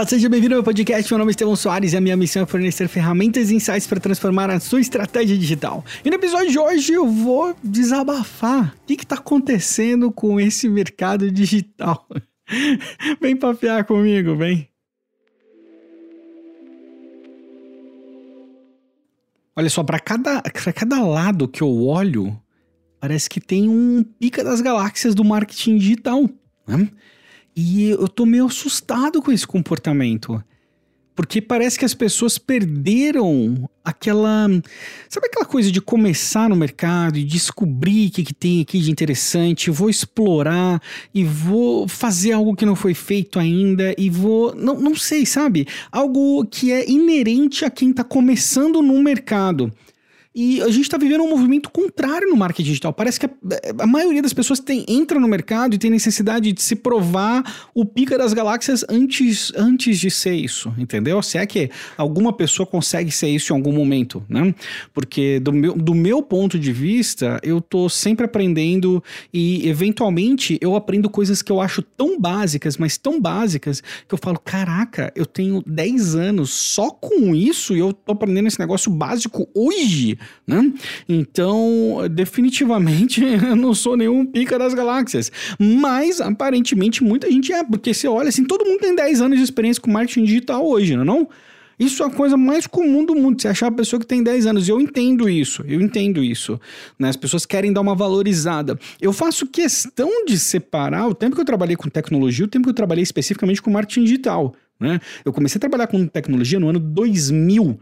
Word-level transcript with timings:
Olá, 0.00 0.08
seja 0.08 0.30
bem-vindo 0.30 0.54
ao 0.54 0.60
meu 0.60 0.64
podcast. 0.64 1.12
Meu 1.12 1.18
nome 1.18 1.28
é 1.28 1.32
Estevão 1.32 1.54
Soares 1.54 1.92
e 1.92 1.96
a 1.98 2.00
minha 2.00 2.16
missão 2.16 2.42
é 2.42 2.46
fornecer 2.46 2.88
ferramentas 2.88 3.50
e 3.50 3.54
insights 3.54 3.86
para 3.86 4.00
transformar 4.00 4.48
a 4.48 4.58
sua 4.58 4.80
estratégia 4.80 5.36
digital. 5.36 5.84
E 6.02 6.08
no 6.08 6.16
episódio 6.16 6.50
de 6.50 6.58
hoje 6.58 6.94
eu 6.94 7.06
vou 7.06 7.54
desabafar 7.62 8.74
o 8.82 8.86
que 8.86 8.94
está 8.94 9.16
acontecendo 9.16 10.10
com 10.10 10.40
esse 10.40 10.70
mercado 10.70 11.30
digital. 11.30 12.08
vem 13.20 13.36
papear 13.36 13.84
comigo, 13.84 14.34
vem. 14.36 14.70
Olha 19.54 19.68
só, 19.68 19.84
para 19.84 20.00
cada, 20.00 20.40
cada 20.74 21.02
lado 21.02 21.46
que 21.46 21.62
eu 21.62 21.84
olho, 21.84 22.40
parece 22.98 23.28
que 23.28 23.38
tem 23.38 23.68
um 23.68 24.02
pica 24.18 24.42
das 24.42 24.62
galáxias 24.62 25.14
do 25.14 25.22
marketing 25.22 25.76
digital. 25.76 26.26
Né? 26.66 26.88
E 27.54 27.90
eu 27.90 28.08
tô 28.08 28.24
meio 28.24 28.46
assustado 28.46 29.20
com 29.20 29.32
esse 29.32 29.46
comportamento. 29.46 30.42
Porque 31.14 31.42
parece 31.42 31.78
que 31.78 31.84
as 31.84 31.92
pessoas 31.92 32.38
perderam 32.38 33.68
aquela. 33.84 34.48
Sabe 35.06 35.26
aquela 35.26 35.44
coisa 35.44 35.70
de 35.70 35.78
começar 35.78 36.48
no 36.48 36.56
mercado 36.56 37.18
e 37.18 37.24
descobrir 37.24 38.08
o 38.08 38.10
que, 38.10 38.24
que 38.24 38.32
tem 38.32 38.62
aqui 38.62 38.78
de 38.78 38.90
interessante? 38.90 39.70
Vou 39.70 39.90
explorar 39.90 40.80
e 41.12 41.22
vou 41.22 41.86
fazer 41.86 42.32
algo 42.32 42.56
que 42.56 42.64
não 42.64 42.74
foi 42.74 42.94
feito 42.94 43.38
ainda 43.38 43.94
e 43.98 44.08
vou. 44.08 44.54
Não, 44.54 44.80
não 44.80 44.94
sei, 44.94 45.26
sabe? 45.26 45.66
Algo 45.92 46.46
que 46.46 46.72
é 46.72 46.88
inerente 46.88 47.66
a 47.66 47.70
quem 47.70 47.90
está 47.90 48.02
começando 48.02 48.80
no 48.80 49.02
mercado. 49.02 49.70
E 50.32 50.62
a 50.62 50.68
gente 50.68 50.82
está 50.82 50.96
vivendo 50.96 51.24
um 51.24 51.30
movimento 51.30 51.68
contrário 51.70 52.28
no 52.28 52.36
marketing 52.36 52.68
digital. 52.68 52.92
Parece 52.92 53.18
que 53.18 53.26
a, 53.26 53.30
a, 53.80 53.86
maioria 53.86 54.22
das 54.22 54.32
pessoas 54.32 54.60
tem, 54.60 54.84
entra 54.86 55.18
no 55.18 55.26
mercado 55.26 55.74
e 55.74 55.78
tem 55.78 55.90
necessidade 55.90 56.52
de 56.52 56.62
se 56.62 56.76
provar 56.76 57.68
o 57.74 57.84
pica 57.84 58.16
das 58.16 58.32
galáxias 58.32 58.84
antes, 58.88 59.52
antes 59.56 59.98
de 59.98 60.08
ser 60.08 60.34
isso, 60.34 60.72
entendeu? 60.78 61.20
Se 61.20 61.36
é 61.36 61.44
que 61.44 61.68
alguma 61.96 62.32
pessoa 62.32 62.64
consegue 62.64 63.10
ser 63.10 63.28
isso 63.28 63.52
em 63.52 63.56
algum 63.56 63.72
momento, 63.72 64.22
né? 64.28 64.54
Porque 64.94 65.40
do 65.40 65.52
meu, 65.52 65.74
do 65.74 65.96
meu 65.96 66.22
ponto 66.22 66.60
de 66.60 66.72
vista, 66.72 67.40
eu 67.42 67.60
tô 67.60 67.88
sempre 67.88 68.24
aprendendo 68.24 69.02
e 69.34 69.68
eventualmente 69.68 70.56
eu 70.60 70.76
aprendo 70.76 71.10
coisas 71.10 71.42
que 71.42 71.50
eu 71.50 71.60
acho 71.60 71.82
tão 71.82 72.20
básicas, 72.20 72.76
mas 72.76 72.96
tão 72.96 73.20
básicas, 73.20 73.82
que 74.06 74.14
eu 74.14 74.18
falo, 74.18 74.38
caraca, 74.38 75.12
eu 75.16 75.26
tenho 75.26 75.60
10 75.66 76.14
anos 76.14 76.50
só 76.50 76.88
com 76.90 77.34
isso 77.34 77.74
e 77.74 77.80
eu 77.80 77.92
tô 77.92 78.12
aprendendo 78.12 78.46
esse 78.46 78.60
negócio 78.60 78.92
básico 78.92 79.48
hoje 79.52 80.20
né? 80.46 80.72
Então, 81.08 81.98
definitivamente, 82.10 83.22
eu 83.24 83.56
não 83.56 83.74
sou 83.74 83.96
nenhum 83.96 84.24
pica 84.26 84.58
das 84.58 84.74
galáxias. 84.74 85.30
Mas, 85.58 86.20
aparentemente, 86.20 87.04
muita 87.04 87.30
gente 87.30 87.52
é, 87.52 87.62
porque 87.62 87.94
você 87.94 88.08
olha 88.08 88.28
assim, 88.28 88.44
todo 88.44 88.64
mundo 88.64 88.80
tem 88.80 88.94
10 88.94 89.20
anos 89.20 89.38
de 89.38 89.44
experiência 89.44 89.82
com 89.82 89.90
marketing 89.90 90.24
digital 90.24 90.66
hoje, 90.66 90.94
não 90.94 91.02
é 91.02 91.04
não? 91.04 91.28
Isso 91.80 92.02
é 92.02 92.06
a 92.06 92.10
coisa 92.10 92.36
mais 92.36 92.66
comum 92.66 93.06
do 93.06 93.14
mundo, 93.14 93.40
você 93.40 93.48
achar 93.48 93.68
a 93.68 93.72
pessoa 93.72 93.98
que 93.98 94.04
tem 94.04 94.22
10 94.22 94.46
anos. 94.46 94.68
Eu 94.68 94.78
entendo 94.78 95.30
isso, 95.30 95.64
eu 95.66 95.80
entendo 95.80 96.22
isso. 96.22 96.60
Né? 96.98 97.08
As 97.08 97.16
pessoas 97.16 97.46
querem 97.46 97.72
dar 97.72 97.80
uma 97.80 97.94
valorizada. 97.94 98.78
Eu 99.00 99.14
faço 99.14 99.46
questão 99.46 100.26
de 100.26 100.38
separar 100.38 101.08
o 101.08 101.14
tempo 101.14 101.34
que 101.34 101.40
eu 101.40 101.44
trabalhei 101.44 101.76
com 101.76 101.88
tecnologia, 101.88 102.44
o 102.44 102.48
tempo 102.48 102.64
que 102.64 102.70
eu 102.70 102.74
trabalhei 102.74 103.02
especificamente 103.02 103.62
com 103.62 103.70
marketing 103.70 104.04
digital. 104.04 104.54
Né? 104.78 105.00
Eu 105.24 105.32
comecei 105.32 105.58
a 105.58 105.60
trabalhar 105.60 105.86
com 105.86 106.06
tecnologia 106.06 106.60
no 106.60 106.68
ano 106.68 106.78
2000. 106.78 107.80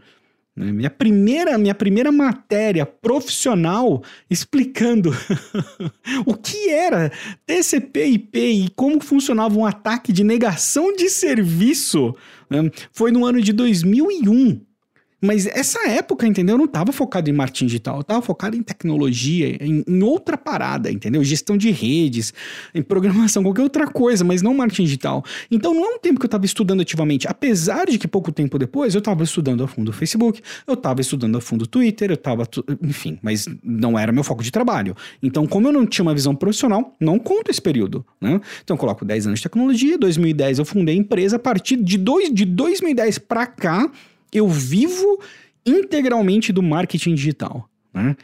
Né? 0.59 0.73
Minha 0.73 0.89
primeira, 0.89 1.57
minha 1.57 1.73
primeira 1.73 2.11
matéria 2.11 2.85
profissional 2.85 4.03
explicando 4.29 5.15
o 6.27 6.33
que 6.33 6.69
era 6.69 7.09
TCP/IP 7.45 8.37
e 8.37 8.69
como 8.75 9.01
funcionava 9.01 9.57
um 9.57 9.65
ataque 9.65 10.11
de 10.11 10.21
negação 10.21 10.93
de 10.93 11.09
serviço 11.09 12.13
né? 12.49 12.69
foi 12.91 13.09
no 13.09 13.25
ano 13.25 13.41
de 13.41 13.53
2001. 13.53 14.59
Mas 15.21 15.45
essa 15.45 15.87
época, 15.89 16.25
entendeu? 16.25 16.53
Eu 16.53 16.57
não 16.57 16.65
estava 16.65 16.91
focado 16.91 17.29
em 17.29 17.33
marketing 17.33 17.65
digital, 17.65 17.95
eu 17.97 18.01
estava 18.01 18.21
focado 18.21 18.55
em 18.55 18.63
tecnologia, 18.63 19.57
em, 19.61 19.83
em, 19.85 20.03
outra 20.03 20.37
parada, 20.37 20.89
entendeu? 20.89 21.23
Gestão 21.23 21.57
de 21.57 21.71
redes, 21.71 22.33
em 22.73 22.81
programação, 22.81 23.43
qualquer 23.43 23.63
outra 23.63 23.87
coisa, 23.87 24.23
mas 24.23 24.41
não 24.41 24.53
marketing 24.53 24.83
digital. 24.83 25.23
Então 25.51 25.73
não 25.73 25.85
é 25.85 25.95
um 25.95 25.99
tempo 25.99 26.19
que 26.19 26.25
eu 26.25 26.27
estava 26.29 26.45
estudando 26.45 26.81
ativamente. 26.81 27.27
Apesar 27.27 27.85
de 27.85 27.97
que 27.97 28.07
pouco 28.07 28.31
tempo 28.31 28.57
depois 28.57 28.95
eu 28.95 28.99
estava 28.99 29.23
estudando 29.23 29.63
a 29.63 29.67
fundo 29.67 29.89
o 29.89 29.93
Facebook, 29.93 30.41
eu 30.65 30.73
estava 30.73 31.01
estudando 31.01 31.37
a 31.37 31.41
fundo 31.41 31.63
o 31.63 31.67
Twitter, 31.67 32.11
eu 32.11 32.15
estava. 32.15 32.47
Enfim, 32.81 33.19
mas 33.21 33.47
não 33.61 33.99
era 33.99 34.11
meu 34.11 34.23
foco 34.23 34.41
de 34.41 34.51
trabalho. 34.51 34.95
Então, 35.21 35.45
como 35.45 35.67
eu 35.67 35.73
não 35.73 35.85
tinha 35.85 36.03
uma 36.03 36.13
visão 36.13 36.33
profissional, 36.33 36.95
não 36.99 37.19
conto 37.19 37.51
esse 37.51 37.61
período, 37.61 38.05
né? 38.21 38.39
Então 38.63 38.75
eu 38.75 38.79
coloco 38.79 39.03
10 39.03 39.27
anos 39.27 39.39
de 39.39 39.43
tecnologia, 39.43 39.97
2010 39.97 40.59
eu 40.59 40.65
fundei 40.65 40.95
a 40.95 40.97
empresa, 40.97 41.35
a 41.35 41.39
partir 41.39 41.75
de, 41.75 41.97
dois, 41.97 42.33
de 42.33 42.45
2010 42.45 43.19
para 43.19 43.45
cá 43.45 43.91
eu 44.31 44.47
vivo 44.47 45.19
integralmente 45.65 46.51
do 46.51 46.63
marketing 46.63 47.15
digital, 47.15 47.69
né? 47.93 48.15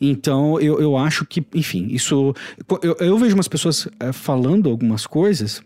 Então, 0.00 0.60
eu, 0.60 0.80
eu 0.80 0.96
acho 0.96 1.24
que, 1.24 1.44
enfim, 1.54 1.86
isso. 1.90 2.34
Eu, 2.82 2.96
eu 2.98 3.18
vejo 3.18 3.34
umas 3.34 3.48
pessoas 3.48 3.88
é, 4.00 4.12
falando 4.12 4.68
algumas 4.68 5.06
coisas 5.06 5.62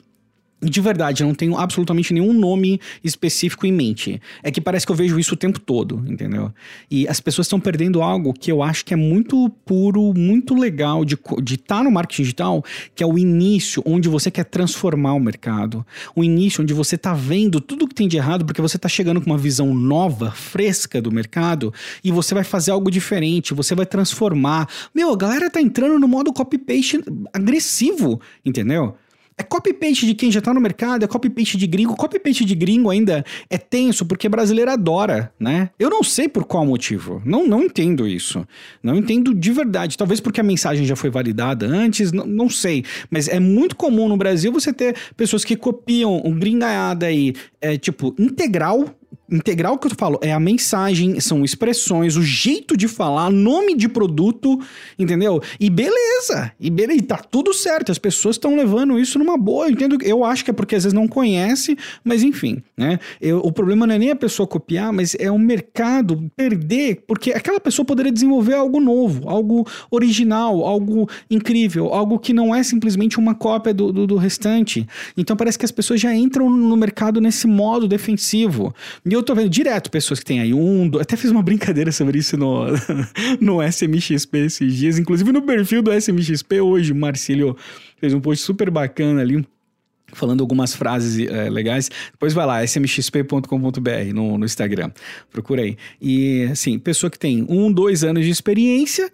de 0.60 0.80
verdade, 0.80 1.22
eu 1.22 1.26
não 1.26 1.34
tenho 1.34 1.56
absolutamente 1.56 2.12
nenhum 2.12 2.32
nome 2.32 2.80
específico 3.04 3.64
em 3.64 3.72
mente. 3.72 4.20
É 4.42 4.50
que 4.50 4.60
parece 4.60 4.84
que 4.84 4.90
eu 4.90 4.96
vejo 4.96 5.18
isso 5.18 5.34
o 5.34 5.36
tempo 5.36 5.60
todo, 5.60 6.02
entendeu? 6.06 6.52
E 6.90 7.06
as 7.06 7.20
pessoas 7.20 7.46
estão 7.46 7.60
perdendo 7.60 8.02
algo 8.02 8.32
que 8.32 8.50
eu 8.50 8.62
acho 8.62 8.84
que 8.84 8.92
é 8.92 8.96
muito 8.96 9.48
puro, 9.64 10.12
muito 10.14 10.54
legal 10.54 11.04
de 11.04 11.14
estar 11.14 11.78
tá 11.78 11.82
no 11.84 11.90
marketing 11.92 12.22
digital, 12.22 12.64
que 12.94 13.04
é 13.04 13.06
o 13.06 13.16
início 13.16 13.82
onde 13.86 14.08
você 14.08 14.30
quer 14.30 14.44
transformar 14.44 15.14
o 15.14 15.20
mercado. 15.20 15.86
O 16.14 16.24
início 16.24 16.62
onde 16.62 16.74
você 16.74 16.96
está 16.96 17.14
vendo 17.14 17.60
tudo 17.60 17.86
que 17.86 17.94
tem 17.94 18.08
de 18.08 18.16
errado 18.16 18.44
porque 18.44 18.60
você 18.60 18.76
está 18.76 18.88
chegando 18.88 19.20
com 19.20 19.30
uma 19.30 19.38
visão 19.38 19.72
nova, 19.72 20.32
fresca 20.32 21.00
do 21.00 21.12
mercado 21.12 21.72
e 22.02 22.10
você 22.10 22.34
vai 22.34 22.44
fazer 22.44 22.72
algo 22.72 22.90
diferente, 22.90 23.54
você 23.54 23.76
vai 23.76 23.86
transformar. 23.86 24.68
Meu, 24.92 25.12
a 25.12 25.16
galera 25.16 25.48
tá 25.48 25.60
entrando 25.60 26.00
no 26.00 26.08
modo 26.08 26.32
copy-paste 26.32 27.00
agressivo, 27.32 28.20
entendeu? 28.44 28.96
É 29.38 29.42
copy-paste 29.44 30.04
de 30.04 30.14
quem 30.14 30.32
já 30.32 30.40
tá 30.40 30.52
no 30.52 30.60
mercado, 30.60 31.04
é 31.04 31.06
copy-paste 31.06 31.56
de 31.56 31.66
gringo. 31.68 31.94
Copy-paste 31.94 32.44
de 32.44 32.56
gringo 32.56 32.90
ainda 32.90 33.24
é 33.48 33.56
tenso, 33.56 34.04
porque 34.04 34.28
brasileiro 34.28 34.70
adora, 34.70 35.32
né? 35.38 35.70
Eu 35.78 35.88
não 35.88 36.02
sei 36.02 36.28
por 36.28 36.44
qual 36.44 36.66
motivo. 36.66 37.22
Não, 37.24 37.46
não 37.46 37.62
entendo 37.62 38.06
isso. 38.06 38.44
Não 38.82 38.96
entendo 38.96 39.32
de 39.32 39.52
verdade. 39.52 39.96
Talvez 39.96 40.18
porque 40.18 40.40
a 40.40 40.44
mensagem 40.44 40.84
já 40.84 40.96
foi 40.96 41.08
validada 41.08 41.66
antes, 41.66 42.10
não, 42.10 42.26
não 42.26 42.50
sei. 42.50 42.84
Mas 43.08 43.28
é 43.28 43.38
muito 43.38 43.76
comum 43.76 44.08
no 44.08 44.16
Brasil 44.16 44.50
você 44.50 44.72
ter 44.72 44.96
pessoas 45.16 45.44
que 45.44 45.54
copiam 45.56 46.20
um 46.24 46.36
gringaiada 46.36 47.06
aí, 47.06 47.32
é, 47.60 47.78
tipo, 47.78 48.14
integral 48.18 48.97
integral 49.30 49.78
que 49.78 49.86
eu 49.86 49.92
falo 49.96 50.18
é 50.22 50.32
a 50.32 50.40
mensagem, 50.40 51.20
são 51.20 51.44
expressões, 51.44 52.16
o 52.16 52.22
jeito 52.22 52.76
de 52.76 52.88
falar, 52.88 53.30
nome 53.30 53.74
de 53.74 53.88
produto, 53.88 54.58
entendeu? 54.98 55.40
E 55.60 55.68
beleza, 55.68 56.52
e 56.58 56.70
beleza, 56.70 57.02
tá 57.02 57.16
tudo 57.18 57.52
certo, 57.52 57.92
as 57.92 57.98
pessoas 57.98 58.36
estão 58.36 58.56
levando 58.56 58.98
isso 58.98 59.18
numa 59.18 59.36
boa, 59.36 59.66
eu 59.66 59.72
entendo, 59.72 59.98
eu 60.02 60.24
acho 60.24 60.44
que 60.44 60.50
é 60.50 60.54
porque 60.54 60.76
às 60.76 60.84
vezes 60.84 60.94
não 60.94 61.06
conhece, 61.06 61.76
mas 62.02 62.22
enfim, 62.22 62.62
né? 62.76 62.98
Eu, 63.20 63.38
o 63.38 63.52
problema 63.52 63.86
não 63.86 63.94
é 63.94 63.98
nem 63.98 64.10
a 64.10 64.16
pessoa 64.16 64.46
copiar, 64.46 64.92
mas 64.92 65.14
é 65.18 65.30
o 65.30 65.38
mercado 65.38 66.30
perder, 66.34 67.02
porque 67.06 67.32
aquela 67.32 67.60
pessoa 67.60 67.84
poderia 67.84 68.10
desenvolver 68.10 68.54
algo 68.54 68.80
novo, 68.80 69.28
algo 69.28 69.66
original, 69.90 70.64
algo 70.64 71.08
incrível, 71.30 71.92
algo 71.92 72.18
que 72.18 72.32
não 72.32 72.54
é 72.54 72.62
simplesmente 72.62 73.18
uma 73.18 73.34
cópia 73.34 73.74
do, 73.74 73.92
do, 73.92 74.06
do 74.06 74.16
restante. 74.16 74.86
Então 75.16 75.36
parece 75.36 75.58
que 75.58 75.64
as 75.64 75.70
pessoas 75.70 76.00
já 76.00 76.14
entram 76.14 76.48
no 76.48 76.76
mercado 76.76 77.20
nesse 77.20 77.46
modo 77.46 77.86
defensivo. 77.86 78.74
E 79.04 79.17
eu 79.18 79.22
tô 79.22 79.34
vendo 79.34 79.48
direto 79.48 79.90
pessoas 79.90 80.20
que 80.20 80.26
têm 80.26 80.40
aí 80.40 80.54
um, 80.54 80.88
dois, 80.88 81.02
até 81.02 81.16
fiz 81.16 81.30
uma 81.30 81.42
brincadeira 81.42 81.92
sobre 81.92 82.18
isso 82.18 82.36
no, 82.36 82.66
no 83.40 83.62
SMXP 83.62 84.38
esses 84.38 84.74
dias, 84.74 84.98
inclusive 84.98 85.30
no 85.32 85.42
perfil 85.42 85.82
do 85.82 85.92
SMXP 85.92 86.60
hoje, 86.60 86.94
Marcílio 86.94 87.56
fez 87.98 88.14
um 88.14 88.20
post 88.20 88.44
super 88.44 88.70
bacana 88.70 89.20
ali, 89.20 89.46
falando 90.12 90.40
algumas 90.40 90.74
frases 90.74 91.26
é, 91.28 91.50
legais. 91.50 91.90
Depois 92.12 92.32
vai 92.32 92.46
lá, 92.46 92.64
smxp.com.br 92.64 94.14
no, 94.14 94.38
no 94.38 94.44
Instagram. 94.44 94.90
Procura 95.30 95.62
aí. 95.62 95.76
E, 96.00 96.44
assim, 96.50 96.78
pessoa 96.78 97.10
que 97.10 97.18
tem 97.18 97.44
um, 97.48 97.70
dois 97.70 98.04
anos 98.04 98.24
de 98.24 98.30
experiência. 98.30 99.10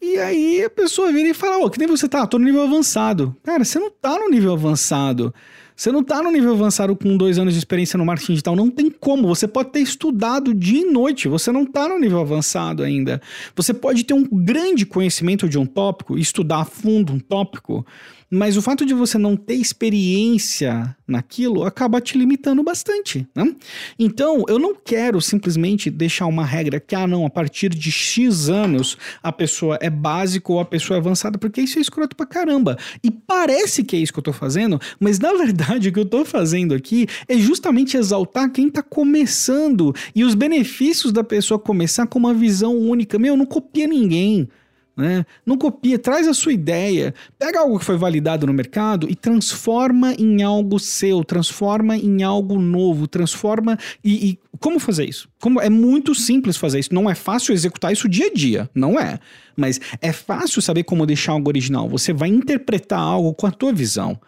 E 0.00 0.16
aí 0.18 0.62
a 0.62 0.70
pessoa 0.70 1.12
vira 1.12 1.28
e 1.28 1.34
fala: 1.34 1.58
Ô, 1.58 1.66
oh, 1.66 1.70
que 1.70 1.78
nem 1.78 1.88
você 1.88 2.08
tá? 2.08 2.26
Tô 2.26 2.38
no 2.38 2.44
nível 2.44 2.62
avançado. 2.62 3.36
Cara, 3.42 3.64
você 3.64 3.78
não 3.80 3.90
tá 3.90 4.16
no 4.16 4.28
nível 4.28 4.52
avançado. 4.52 5.34
Você 5.78 5.92
não 5.92 6.00
está 6.00 6.20
no 6.20 6.32
nível 6.32 6.54
avançado 6.54 6.96
com 6.96 7.16
dois 7.16 7.38
anos 7.38 7.54
de 7.54 7.58
experiência 7.60 7.96
no 7.96 8.04
marketing 8.04 8.32
digital. 8.32 8.56
Não 8.56 8.68
tem 8.68 8.90
como. 8.90 9.28
Você 9.28 9.46
pode 9.46 9.70
ter 9.70 9.78
estudado 9.78 10.52
dia 10.52 10.80
e 10.80 10.90
noite. 10.90 11.28
Você 11.28 11.52
não 11.52 11.62
está 11.62 11.88
no 11.88 12.00
nível 12.00 12.18
avançado 12.18 12.82
ainda. 12.82 13.22
Você 13.54 13.72
pode 13.72 14.02
ter 14.02 14.12
um 14.12 14.24
grande 14.24 14.84
conhecimento 14.84 15.48
de 15.48 15.56
um 15.56 15.64
tópico, 15.64 16.18
estudar 16.18 16.62
a 16.62 16.64
fundo 16.64 17.12
um 17.12 17.20
tópico 17.20 17.86
mas 18.30 18.56
o 18.56 18.62
fato 18.62 18.84
de 18.84 18.92
você 18.92 19.16
não 19.16 19.36
ter 19.36 19.54
experiência 19.54 20.94
naquilo 21.06 21.64
acaba 21.64 22.00
te 22.00 22.18
limitando 22.18 22.62
bastante, 22.62 23.26
né? 23.34 23.54
Então, 23.98 24.44
eu 24.48 24.58
não 24.58 24.74
quero 24.74 25.20
simplesmente 25.20 25.90
deixar 25.90 26.26
uma 26.26 26.44
regra 26.44 26.78
que, 26.78 26.94
ah, 26.94 27.06
não, 27.06 27.24
a 27.24 27.30
partir 27.30 27.70
de 27.70 27.90
X 27.90 28.50
anos 28.50 28.98
a 29.22 29.32
pessoa 29.32 29.78
é 29.80 29.88
básico 29.88 30.52
ou 30.52 30.60
a 30.60 30.64
pessoa 30.64 30.98
é 30.98 31.00
avançada, 31.00 31.38
porque 31.38 31.62
isso 31.62 31.78
é 31.78 31.82
escroto 31.82 32.14
pra 32.14 32.26
caramba. 32.26 32.76
E 33.02 33.10
parece 33.10 33.82
que 33.82 33.96
é 33.96 33.98
isso 33.98 34.12
que 34.12 34.18
eu 34.18 34.24
tô 34.24 34.32
fazendo, 34.32 34.78
mas 35.00 35.18
na 35.18 35.32
verdade 35.32 35.67
verdade, 35.68 35.88
o 35.88 35.92
que 35.92 36.00
eu 36.00 36.04
tô 36.04 36.24
fazendo 36.24 36.74
aqui 36.74 37.06
é 37.28 37.36
justamente 37.36 37.96
exaltar 37.96 38.50
quem 38.50 38.70
tá 38.70 38.82
começando 38.82 39.94
e 40.14 40.24
os 40.24 40.34
benefícios 40.34 41.12
da 41.12 41.22
pessoa 41.22 41.58
começar 41.58 42.06
com 42.06 42.18
uma 42.18 42.32
visão 42.32 42.76
única. 42.76 43.18
Meu, 43.18 43.36
não 43.36 43.46
copia 43.46 43.86
ninguém. 43.86 44.48
Né? 44.96 45.24
Não 45.46 45.56
copia, 45.56 45.96
traz 45.96 46.26
a 46.26 46.34
sua 46.34 46.52
ideia, 46.52 47.14
pega 47.38 47.60
algo 47.60 47.78
que 47.78 47.84
foi 47.84 47.96
validado 47.96 48.48
no 48.48 48.52
mercado 48.52 49.08
e 49.08 49.14
transforma 49.14 50.12
em 50.14 50.42
algo 50.42 50.76
seu, 50.80 51.22
transforma 51.22 51.96
em 51.96 52.24
algo 52.24 52.60
novo, 52.60 53.06
transforma 53.06 53.78
e, 54.02 54.30
e, 54.30 54.38
como 54.58 54.80
fazer 54.80 55.08
isso? 55.08 55.28
Como 55.40 55.60
é 55.60 55.70
muito 55.70 56.16
simples 56.16 56.56
fazer 56.56 56.80
isso, 56.80 56.92
não 56.92 57.08
é 57.08 57.14
fácil 57.14 57.54
executar 57.54 57.92
isso 57.92 58.08
dia 58.08 58.26
a 58.26 58.34
dia, 58.34 58.68
não 58.74 58.98
é, 58.98 59.20
mas 59.56 59.80
é 60.02 60.12
fácil 60.12 60.60
saber 60.60 60.82
como 60.82 61.06
deixar 61.06 61.30
algo 61.30 61.48
original. 61.48 61.88
Você 61.88 62.12
vai 62.12 62.28
interpretar 62.28 62.98
algo 62.98 63.32
com 63.34 63.46
a 63.46 63.52
tua 63.52 63.72
visão 63.72 64.18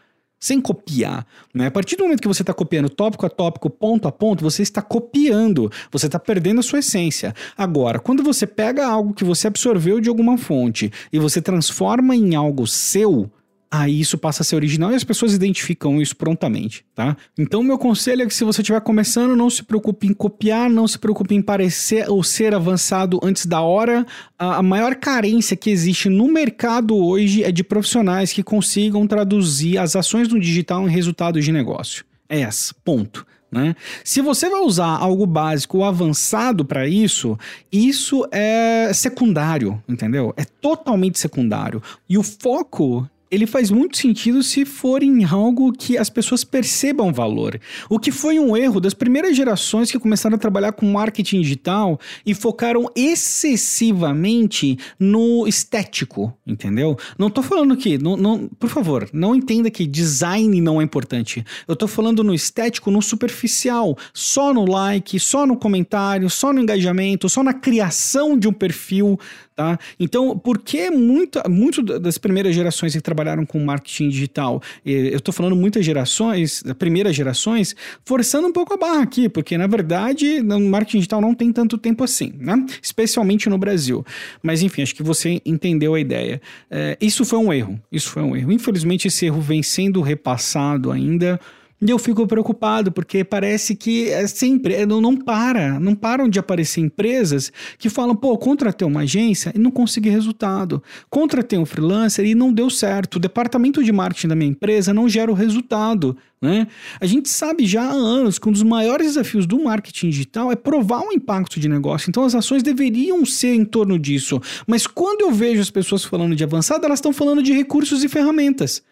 sem 0.40 0.58
copiar. 0.60 1.26
Né? 1.52 1.66
A 1.66 1.70
partir 1.70 1.96
do 1.96 2.04
momento 2.04 2.22
que 2.22 2.28
você 2.28 2.42
está 2.42 2.54
copiando 2.54 2.88
tópico 2.88 3.26
a 3.26 3.28
tópico, 3.28 3.68
ponto 3.68 4.08
a 4.08 4.12
ponto, 4.12 4.42
você 4.42 4.62
está 4.62 4.80
copiando, 4.80 5.70
você 5.92 6.06
está 6.06 6.18
perdendo 6.18 6.60
a 6.60 6.62
sua 6.62 6.78
essência. 6.78 7.34
Agora, 7.56 7.98
quando 7.98 8.22
você 8.22 8.46
pega 8.46 8.86
algo 8.86 9.12
que 9.12 9.24
você 9.24 9.46
absorveu 9.46 10.00
de 10.00 10.08
alguma 10.08 10.38
fonte 10.38 10.90
e 11.12 11.18
você 11.18 11.42
transforma 11.42 12.16
em 12.16 12.34
algo 12.34 12.66
seu, 12.66 13.30
aí 13.70 14.00
isso 14.00 14.18
passa 14.18 14.42
a 14.42 14.44
ser 14.44 14.56
original 14.56 14.90
e 14.90 14.96
as 14.96 15.04
pessoas 15.04 15.32
identificam 15.32 16.02
isso 16.02 16.16
prontamente, 16.16 16.84
tá? 16.94 17.16
Então, 17.38 17.62
meu 17.62 17.78
conselho 17.78 18.22
é 18.22 18.26
que 18.26 18.34
se 18.34 18.42
você 18.42 18.62
estiver 18.62 18.80
começando, 18.80 19.36
não 19.36 19.48
se 19.48 19.62
preocupe 19.62 20.08
em 20.08 20.12
copiar, 20.12 20.68
não 20.68 20.88
se 20.88 20.98
preocupe 20.98 21.34
em 21.34 21.42
parecer 21.42 22.10
ou 22.10 22.24
ser 22.24 22.52
avançado 22.52 23.20
antes 23.22 23.46
da 23.46 23.60
hora. 23.60 24.04
A, 24.36 24.62
maior 24.62 24.96
carência 24.96 25.56
que 25.56 25.70
existe 25.70 26.08
no 26.08 26.26
mercado 26.26 26.96
hoje 26.96 27.44
é 27.44 27.52
de 27.52 27.62
profissionais 27.62 28.32
que 28.32 28.42
consigam 28.42 29.06
traduzir 29.06 29.78
as 29.78 29.94
ações 29.94 30.26
do 30.26 30.40
digital 30.40 30.88
em 30.88 30.90
resultados 30.90 31.44
de 31.44 31.52
negócio. 31.52 32.04
É 32.28 32.40
essa, 32.40 32.74
ponto. 32.84 33.24
Né? 33.52 33.74
Se 34.04 34.20
você 34.20 34.48
vai 34.48 34.60
usar 34.60 34.96
algo 34.96 35.26
básico 35.26 35.78
ou 35.78 35.84
avançado 35.84 36.64
para 36.64 36.88
isso, 36.88 37.38
isso 37.70 38.26
é 38.30 38.92
secundário, 38.92 39.82
entendeu? 39.88 40.32
É 40.36 40.44
totalmente 40.44 41.18
secundário. 41.18 41.82
E 42.08 42.16
o 42.16 42.22
foco 42.22 43.08
ele 43.30 43.46
faz 43.46 43.70
muito 43.70 43.96
sentido 43.96 44.42
se 44.42 44.64
for 44.64 45.02
em 45.02 45.24
algo 45.24 45.72
que 45.72 45.96
as 45.96 46.10
pessoas 46.10 46.42
percebam 46.42 47.12
valor. 47.12 47.60
O 47.88 47.98
que 47.98 48.10
foi 48.10 48.40
um 48.40 48.56
erro 48.56 48.80
das 48.80 48.92
primeiras 48.92 49.36
gerações 49.36 49.90
que 49.90 49.98
começaram 49.98 50.34
a 50.34 50.38
trabalhar 50.38 50.72
com 50.72 50.90
marketing 50.90 51.40
digital 51.40 51.98
e 52.26 52.34
focaram 52.34 52.90
excessivamente 52.96 54.76
no 54.98 55.46
estético, 55.46 56.36
entendeu? 56.44 56.98
Não 57.16 57.30
tô 57.30 57.42
falando 57.42 57.76
que, 57.76 57.96
não, 57.98 58.16
não, 58.16 58.48
por 58.48 58.68
favor, 58.68 59.08
não 59.12 59.34
entenda 59.34 59.70
que 59.70 59.86
design 59.86 60.60
não 60.60 60.80
é 60.80 60.84
importante. 60.84 61.44
Eu 61.68 61.76
tô 61.76 61.86
falando 61.86 62.24
no 62.24 62.34
estético, 62.34 62.90
no 62.90 63.00
superficial, 63.00 63.96
só 64.12 64.52
no 64.52 64.64
like, 64.64 65.20
só 65.20 65.46
no 65.46 65.56
comentário, 65.56 66.28
só 66.28 66.52
no 66.52 66.60
engajamento, 66.60 67.28
só 67.28 67.44
na 67.44 67.54
criação 67.54 68.36
de 68.36 68.48
um 68.48 68.52
perfil, 68.52 69.18
Tá? 69.60 69.78
Então, 69.98 70.38
por 70.38 70.56
que 70.56 70.88
muito, 70.88 71.38
muito 71.46 71.82
das 71.82 72.16
primeiras 72.16 72.54
gerações 72.54 72.94
que 72.94 73.00
trabalharam 73.02 73.44
com 73.44 73.62
marketing 73.62 74.08
digital, 74.08 74.62
eu 74.86 75.18
estou 75.18 75.34
falando 75.34 75.54
muitas 75.54 75.84
gerações, 75.84 76.62
primeiras 76.78 77.14
gerações, 77.14 77.76
forçando 78.02 78.48
um 78.48 78.52
pouco 78.54 78.72
a 78.72 78.78
barra 78.78 79.02
aqui, 79.02 79.28
porque 79.28 79.58
na 79.58 79.66
verdade 79.66 80.40
no 80.40 80.58
marketing 80.60 80.96
digital 80.96 81.20
não 81.20 81.34
tem 81.34 81.52
tanto 81.52 81.76
tempo 81.76 82.02
assim, 82.02 82.32
né? 82.38 82.64
especialmente 82.82 83.50
no 83.50 83.58
Brasil. 83.58 84.02
Mas 84.42 84.62
enfim, 84.62 84.80
acho 84.80 84.94
que 84.94 85.02
você 85.02 85.42
entendeu 85.44 85.92
a 85.92 86.00
ideia. 86.00 86.40
É, 86.70 86.96
isso 86.98 87.22
foi 87.26 87.38
um 87.38 87.52
erro, 87.52 87.78
isso 87.92 88.08
foi 88.08 88.22
um 88.22 88.34
erro. 88.34 88.50
Infelizmente, 88.50 89.08
esse 89.08 89.26
erro 89.26 89.42
vem 89.42 89.62
sendo 89.62 90.00
repassado 90.00 90.90
ainda 90.90 91.38
e 91.82 91.88
eu 91.88 91.98
fico 91.98 92.26
preocupado, 92.26 92.92
porque 92.92 93.24
parece 93.24 93.74
que 93.74 94.10
é 94.10 94.26
sempre, 94.26 94.74
é, 94.74 94.84
não, 94.84 95.00
não 95.00 95.16
para, 95.16 95.80
não 95.80 95.94
param 95.94 96.28
de 96.28 96.38
aparecer 96.38 96.80
empresas 96.80 97.50
que 97.78 97.88
falam, 97.88 98.14
pô, 98.14 98.36
contratei 98.36 98.86
uma 98.86 99.00
agência 99.00 99.50
e 99.54 99.58
não 99.58 99.70
consegui 99.70 100.10
resultado. 100.10 100.82
Contratei 101.08 101.58
um 101.58 101.64
freelancer 101.64 102.26
e 102.26 102.34
não 102.34 102.52
deu 102.52 102.68
certo. 102.68 103.16
O 103.16 103.20
departamento 103.20 103.82
de 103.82 103.92
marketing 103.92 104.28
da 104.28 104.36
minha 104.36 104.50
empresa 104.50 104.92
não 104.92 105.08
gera 105.08 105.30
o 105.30 105.34
resultado. 105.34 106.16
Né? 106.42 106.66
A 107.00 107.06
gente 107.06 107.30
sabe 107.30 107.64
já 107.64 107.82
há 107.82 107.92
anos 107.92 108.38
que 108.38 108.48
um 108.48 108.52
dos 108.52 108.62
maiores 108.62 109.06
desafios 109.06 109.46
do 109.46 109.62
marketing 109.62 110.10
digital 110.10 110.52
é 110.52 110.56
provar 110.56 111.00
um 111.00 111.12
impacto 111.12 111.58
de 111.58 111.68
negócio. 111.68 112.10
Então 112.10 112.24
as 112.24 112.34
ações 112.34 112.62
deveriam 112.62 113.24
ser 113.24 113.54
em 113.54 113.64
torno 113.64 113.98
disso. 113.98 114.38
Mas 114.66 114.86
quando 114.86 115.22
eu 115.22 115.32
vejo 115.32 115.62
as 115.62 115.70
pessoas 115.70 116.04
falando 116.04 116.36
de 116.36 116.44
avançado, 116.44 116.84
elas 116.84 116.98
estão 116.98 117.12
falando 117.12 117.42
de 117.42 117.54
recursos 117.54 118.04
e 118.04 118.08
ferramentas 118.08 118.82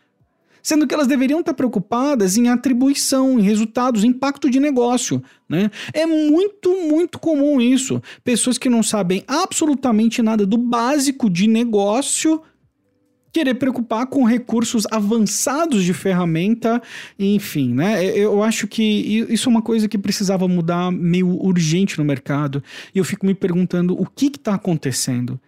sendo 0.63 0.87
que 0.87 0.95
elas 0.95 1.07
deveriam 1.07 1.41
estar 1.41 1.55
preocupadas 1.55 2.37
em 2.37 2.49
atribuição, 2.49 3.39
em 3.39 3.43
resultados, 3.43 4.05
impacto 4.05 4.51
de 4.51 4.61
negócio. 4.61 5.23
Né? 5.49 5.71
É 5.93 6.07
muito, 6.07 6.71
muito 6.89 7.19
comum 7.19 7.61
isso. 7.61 8.03
Pessoas 8.23 8.59
que 8.59 8.69
não 8.69 8.83
sabem 8.83 9.25
absolutamente 9.27 10.23
nada 10.23 10.47
do 10.47 10.57
básico 10.57 11.31
de 11.31 11.47
negócio 11.47 12.43
querer 13.33 13.55
preocupar 13.55 14.07
com 14.07 14.25
recursos 14.25 14.85
avançados 14.91 15.85
de 15.85 15.93
ferramenta, 15.93 16.83
enfim, 17.19 17.75
né? 17.75 18.05
Eu 18.17 18.43
acho 18.43 18.67
que 18.67 18.83
isso 19.29 19.49
é 19.49 19.53
uma 19.53 19.63
coisa 19.63 19.89
que 19.89 19.99
precisava 19.99 20.49
mudar 20.49 20.91
meio 20.91 21.29
urgente 21.29 21.99
no 21.99 22.05
mercado. 22.05 22.63
E 22.95 22.99
eu 22.99 23.05
fico 23.05 23.27
me 23.27 23.35
perguntando 23.35 23.95
o 24.01 24.07
que 24.07 24.27
está 24.27 24.55
acontecendo. 24.55 25.39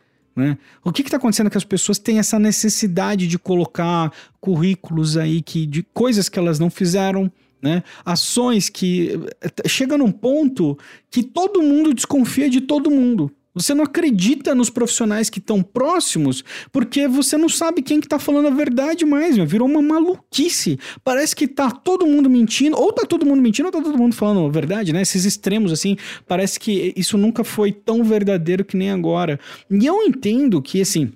Né? 0.41 0.57
O 0.83 0.91
que 0.91 1.03
está 1.03 1.19
acontecendo 1.19 1.51
que 1.51 1.59
as 1.59 1.65
pessoas 1.65 1.99
têm 1.99 2.19
essa 2.19 2.39
necessidade 2.39 3.27
de 3.27 3.39
colocar 3.39 4.11
currículos 4.41 5.19
aí 5.19 5.43
que, 5.43 5.67
de 5.67 5.83
coisas 5.93 6.31
que 6.31 6.39
elas 6.39 6.59
não 6.59 6.71
fizeram, 6.71 7.31
né? 7.61 7.83
Ações 8.07 8.71
que 8.71 9.21
eh, 9.43 9.69
chega 9.69 9.99
num 9.99 10.11
ponto 10.11 10.79
que 11.11 11.23
todo 11.23 11.63
mundo 11.63 11.93
desconfia 11.93 12.49
de 12.49 12.63
todo 12.63 12.91
mundo. 12.91 13.31
Você 13.55 13.75
não 13.75 13.85
acredita 13.85 14.55
nos 14.55 14.71
profissionais 14.71 15.29
que 15.29 15.41
estão 15.41 15.63
próximos 15.63 16.45
porque 16.71 17.09
você 17.09 17.37
não 17.37 17.49
sabe 17.49 17.83
quem 17.83 18.01
que 18.01 18.07
tá 18.07 18.19
falando 18.19 18.47
a 18.47 18.51
verdade 18.51 19.05
mais, 19.05 19.37
meu. 19.37 19.47
virou 19.47 19.69
uma 19.69 19.83
maluquice. 19.83 20.79
Parece 21.03 21.35
que 21.35 21.49
tá 21.49 21.71
todo 21.71 22.07
mundo 22.07 22.31
mentindo, 22.31 22.77
ou 22.77 22.93
tá 22.93 23.05
todo 23.05 23.27
mundo 23.27 23.43
mentindo, 23.43 23.67
ou 23.67 23.73
tá 23.73 23.83
todo 23.83 23.99
mundo 23.99 24.15
falando 24.15 24.47
a 24.47 24.51
verdade, 24.51 24.93
né? 24.93 25.03
Esses 25.03 25.25
extremos 25.25 25.73
assim, 25.73 25.97
parece 26.29 26.61
que 26.61 26.93
isso 26.97 27.19
nunca 27.19 27.43
foi 27.43 27.73
tão 27.73 28.05
verdadeiro 28.05 28.65
que 28.65 28.77
nem 28.77 28.91
agora. 28.91 29.39
E 29.69 29.85
eu 29.85 30.03
entendo 30.03 30.63
que 30.63 30.81
assim, 30.81 31.13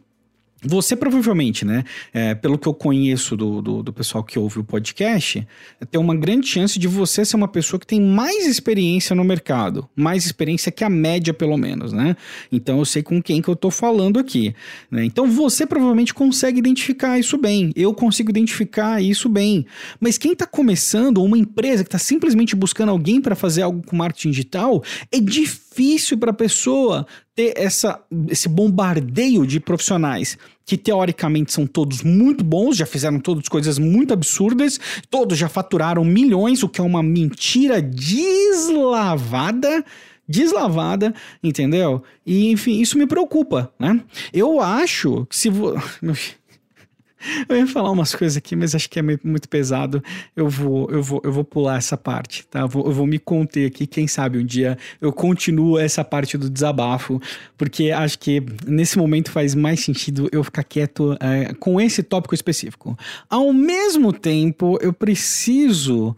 você 0.64 0.96
provavelmente, 0.96 1.64
né, 1.64 1.84
é, 2.12 2.34
pelo 2.34 2.58
que 2.58 2.66
eu 2.66 2.74
conheço 2.74 3.36
do, 3.36 3.60
do, 3.60 3.82
do, 3.82 3.92
pessoal 3.92 4.24
que 4.24 4.38
ouve 4.38 4.60
o 4.60 4.64
podcast, 4.64 5.46
tem 5.90 6.00
uma 6.00 6.16
grande 6.16 6.46
chance 6.46 6.78
de 6.78 6.88
você 6.88 7.24
ser 7.24 7.36
uma 7.36 7.48
pessoa 7.48 7.78
que 7.78 7.86
tem 7.86 8.00
mais 8.00 8.46
experiência 8.46 9.14
no 9.14 9.24
mercado, 9.24 9.88
mais 9.94 10.24
experiência 10.24 10.72
que 10.72 10.82
a 10.82 10.90
média, 10.90 11.34
pelo 11.34 11.56
menos, 11.56 11.92
né? 11.92 12.16
Então 12.50 12.78
eu 12.78 12.84
sei 12.84 13.02
com 13.02 13.22
quem 13.22 13.42
que 13.42 13.48
eu 13.48 13.56
tô 13.56 13.70
falando 13.70 14.18
aqui. 14.18 14.54
Né? 14.90 15.04
Então 15.04 15.26
você 15.26 15.66
provavelmente 15.66 16.14
consegue 16.14 16.58
identificar 16.58 17.18
isso 17.18 17.36
bem, 17.36 17.72
eu 17.76 17.92
consigo 17.92 18.30
identificar 18.30 19.02
isso 19.02 19.28
bem. 19.28 19.66
Mas 20.00 20.18
quem 20.18 20.32
está 20.32 20.46
começando, 20.46 21.22
uma 21.22 21.38
empresa 21.38 21.84
que 21.84 21.88
está 21.88 21.98
simplesmente 21.98 22.56
buscando 22.56 22.90
alguém 22.90 23.20
para 23.20 23.34
fazer 23.34 23.62
algo 23.62 23.82
com 23.84 23.96
marketing 23.96 24.30
digital, 24.30 24.82
é 25.12 25.20
difícil 25.20 26.16
para 26.16 26.30
a 26.30 26.34
pessoa 26.34 27.06
ter 27.34 27.52
essa, 27.56 28.00
esse 28.28 28.48
bombardeio 28.48 29.46
de 29.46 29.58
profissionais 29.58 30.38
que 30.64 30.76
teoricamente 30.76 31.52
são 31.52 31.66
todos 31.66 32.02
muito 32.02 32.42
bons, 32.42 32.76
já 32.76 32.86
fizeram 32.86 33.20
todas 33.20 33.48
coisas 33.48 33.78
muito 33.78 34.12
absurdas, 34.12 34.80
todos 35.10 35.38
já 35.38 35.48
faturaram 35.48 36.04
milhões, 36.04 36.62
o 36.62 36.68
que 36.68 36.80
é 36.80 36.84
uma 36.84 37.02
mentira 37.02 37.82
deslavada 37.82 39.84
deslavada, 40.26 41.14
entendeu? 41.42 42.02
E 42.24 42.50
enfim, 42.50 42.80
isso 42.80 42.98
me 42.98 43.06
preocupa, 43.06 43.72
né? 43.78 44.00
Eu 44.32 44.60
acho 44.60 45.26
que 45.26 45.36
se 45.36 45.50
vo... 45.50 45.74
Eu 47.48 47.56
ia 47.56 47.66
falar 47.66 47.90
umas 47.90 48.14
coisas 48.14 48.36
aqui, 48.36 48.54
mas 48.56 48.74
acho 48.74 48.88
que 48.88 48.98
é 48.98 49.02
muito 49.02 49.48
pesado. 49.48 50.02
Eu 50.34 50.48
vou, 50.48 50.90
eu 50.90 51.02
vou, 51.02 51.20
eu 51.24 51.32
vou 51.32 51.44
pular 51.44 51.78
essa 51.78 51.96
parte, 51.96 52.46
tá? 52.46 52.60
Eu 52.60 52.68
vou, 52.68 52.86
eu 52.86 52.92
vou 52.92 53.06
me 53.06 53.18
conter 53.18 53.66
aqui. 53.66 53.86
Quem 53.86 54.06
sabe 54.06 54.38
um 54.38 54.44
dia 54.44 54.76
eu 55.00 55.12
continuo 55.12 55.78
essa 55.78 56.04
parte 56.04 56.36
do 56.36 56.50
desabafo, 56.50 57.20
porque 57.56 57.90
acho 57.90 58.18
que 58.18 58.42
nesse 58.66 58.98
momento 58.98 59.30
faz 59.30 59.54
mais 59.54 59.80
sentido 59.80 60.28
eu 60.32 60.42
ficar 60.44 60.64
quieto 60.64 61.16
é, 61.20 61.54
com 61.54 61.80
esse 61.80 62.02
tópico 62.02 62.34
específico. 62.34 62.96
Ao 63.28 63.52
mesmo 63.52 64.12
tempo, 64.12 64.78
eu 64.80 64.92
preciso 64.92 66.16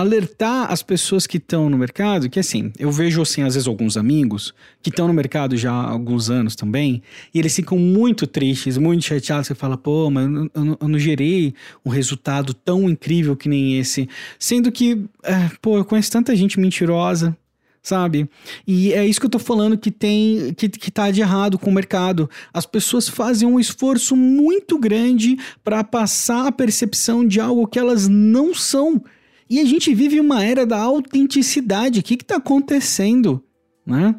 alertar 0.00 0.70
as 0.70 0.82
pessoas 0.82 1.26
que 1.26 1.36
estão 1.36 1.68
no 1.68 1.76
mercado, 1.78 2.28
que 2.28 2.38
assim, 2.38 2.72
eu 2.78 2.90
vejo 2.90 3.22
assim, 3.22 3.42
às 3.42 3.54
vezes 3.54 3.68
alguns 3.68 3.96
amigos 3.96 4.54
que 4.82 4.90
estão 4.90 5.06
no 5.06 5.14
mercado 5.14 5.56
já 5.56 5.72
há 5.72 5.90
alguns 5.90 6.30
anos 6.30 6.54
também, 6.54 7.02
e 7.34 7.38
eles 7.38 7.54
ficam 7.54 7.78
muito 7.78 8.26
tristes, 8.26 8.76
muito 8.78 9.04
chateados, 9.04 9.46
você 9.46 9.54
fala, 9.54 9.76
pô, 9.76 10.10
mas 10.10 10.26
eu, 10.26 10.50
eu, 10.54 10.78
eu, 10.80 10.88
não 10.88 10.98
gerei 10.98 11.54
um 11.84 11.90
resultado 11.90 12.54
tão 12.54 12.88
incrível 12.88 13.36
que 13.36 13.48
nem 13.48 13.78
esse, 13.78 14.08
sendo 14.38 14.70
que, 14.72 15.04
é, 15.22 15.50
pô, 15.60 15.76
eu 15.76 15.84
conheço 15.84 16.10
tanta 16.10 16.34
gente 16.34 16.58
mentirosa, 16.58 17.36
sabe? 17.82 18.28
E 18.66 18.92
é 18.92 19.06
isso 19.06 19.18
que 19.18 19.26
eu 19.26 19.30
tô 19.30 19.38
falando 19.38 19.78
que 19.78 19.90
tem 19.90 20.52
que, 20.54 20.68
que 20.68 20.90
tá 20.90 21.10
de 21.10 21.20
errado 21.20 21.58
com 21.58 21.70
o 21.70 21.74
mercado. 21.74 22.28
As 22.52 22.66
pessoas 22.66 23.08
fazem 23.08 23.48
um 23.48 23.58
esforço 23.58 24.14
muito 24.14 24.78
grande 24.78 25.38
para 25.64 25.82
passar 25.82 26.46
a 26.46 26.52
percepção 26.52 27.26
de 27.26 27.40
algo 27.40 27.66
que 27.66 27.78
elas 27.78 28.06
não 28.06 28.54
são 28.54 29.02
E 29.48 29.60
a 29.60 29.64
gente 29.64 29.94
vive 29.94 30.20
uma 30.20 30.44
era 30.44 30.66
da 30.66 30.78
autenticidade. 30.78 32.00
O 32.00 32.02
que 32.02 32.14
está 32.14 32.36
acontecendo? 32.36 33.42
Né? 33.86 34.14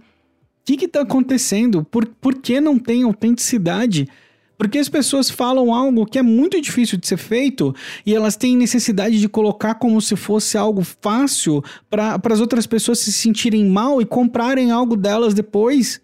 O 0.61 0.77
que 0.77 0.85
está 0.85 1.01
acontecendo? 1.01 1.83
Por, 1.83 2.05
por 2.05 2.35
que 2.35 2.59
não 2.59 2.77
tem 2.77 3.03
autenticidade? 3.03 4.07
Porque 4.59 4.77
as 4.77 4.89
pessoas 4.89 5.29
falam 5.29 5.73
algo 5.73 6.05
que 6.05 6.19
é 6.19 6.21
muito 6.21 6.59
difícil 6.59 6.97
de 6.97 7.07
ser 7.07 7.15
feito 7.15 7.73
e 8.05 8.13
elas 8.13 8.35
têm 8.35 8.57
necessidade 8.57 9.17
de 9.17 9.29
colocar 9.29 9.75
como 9.75 10.01
se 10.01 10.17
fosse 10.17 10.57
algo 10.57 10.83
fácil 10.83 11.63
para 11.89 12.19
as 12.21 12.41
outras 12.41 12.67
pessoas 12.67 12.99
se 12.99 13.13
sentirem 13.13 13.65
mal 13.65 14.01
e 14.01 14.05
comprarem 14.05 14.69
algo 14.69 14.97
delas 14.97 15.33
depois. 15.33 16.01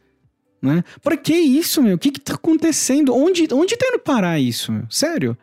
Né? 0.61 0.83
Para 1.03 1.17
que 1.17 1.35
isso, 1.35 1.83
meu? 1.83 1.95
O 1.95 1.99
que, 1.99 2.09
está 2.09 2.35
acontecendo? 2.35 3.13
Onde, 3.13 3.45
onde 3.53 3.75
tá 3.75 3.87
indo 3.87 3.99
parar 3.99 4.39
isso? 4.39 4.71
Meu? 4.71 4.85
Sério? 4.89 5.37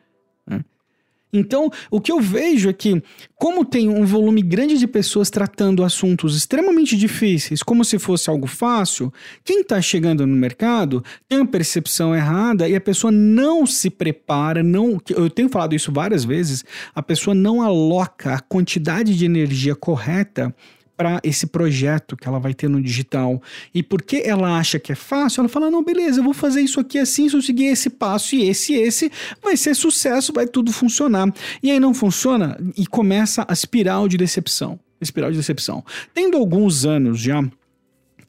Então, 1.34 1.70
o 1.90 1.98
que 1.98 2.12
eu 2.12 2.20
vejo 2.20 2.68
é 2.68 2.74
que, 2.74 3.02
como 3.36 3.64
tem 3.64 3.88
um 3.88 4.04
volume 4.04 4.42
grande 4.42 4.76
de 4.76 4.86
pessoas 4.86 5.30
tratando 5.30 5.82
assuntos 5.82 6.36
extremamente 6.36 6.94
difíceis 6.94 7.62
como 7.62 7.86
se 7.86 7.98
fosse 7.98 8.28
algo 8.28 8.46
fácil, 8.46 9.10
quem 9.42 9.62
está 9.62 9.80
chegando 9.80 10.26
no 10.26 10.36
mercado 10.36 11.02
tem 11.26 11.38
uma 11.38 11.46
percepção 11.46 12.14
errada 12.14 12.68
e 12.68 12.76
a 12.76 12.80
pessoa 12.80 13.10
não 13.10 13.66
se 13.66 13.88
prepara, 13.88 14.62
não. 14.62 15.00
Eu 15.08 15.30
tenho 15.30 15.48
falado 15.48 15.74
isso 15.74 15.90
várias 15.90 16.22
vezes, 16.22 16.64
a 16.94 17.02
pessoa 17.02 17.34
não 17.34 17.62
aloca 17.62 18.34
a 18.34 18.40
quantidade 18.40 19.16
de 19.16 19.24
energia 19.24 19.74
correta 19.74 20.54
para 20.96 21.20
esse 21.22 21.46
projeto 21.46 22.16
que 22.16 22.28
ela 22.28 22.38
vai 22.38 22.54
ter 22.54 22.68
no 22.68 22.80
digital. 22.80 23.42
E 23.74 23.82
porque 23.82 24.22
ela 24.24 24.58
acha 24.58 24.78
que 24.78 24.92
é 24.92 24.94
fácil, 24.94 25.40
ela 25.40 25.48
fala: 25.48 25.70
não, 25.70 25.82
beleza, 25.82 26.20
eu 26.20 26.24
vou 26.24 26.34
fazer 26.34 26.60
isso 26.60 26.80
aqui 26.80 26.98
assim, 26.98 27.28
se 27.28 27.36
eu 27.36 27.42
seguir 27.42 27.66
esse 27.66 27.90
passo 27.90 28.34
e 28.34 28.48
esse 28.48 28.74
esse, 28.74 29.10
vai 29.42 29.56
ser 29.56 29.74
sucesso, 29.74 30.32
vai 30.32 30.46
tudo 30.46 30.72
funcionar. 30.72 31.32
E 31.62 31.70
aí 31.70 31.80
não 31.80 31.94
funciona 31.94 32.58
e 32.76 32.86
começa 32.86 33.44
a 33.48 33.52
espiral 33.52 34.08
de 34.08 34.16
decepção. 34.16 34.78
Espiral 35.00 35.30
de 35.30 35.36
decepção. 35.36 35.84
Tendo 36.14 36.36
alguns 36.36 36.84
anos 36.84 37.18
já 37.20 37.42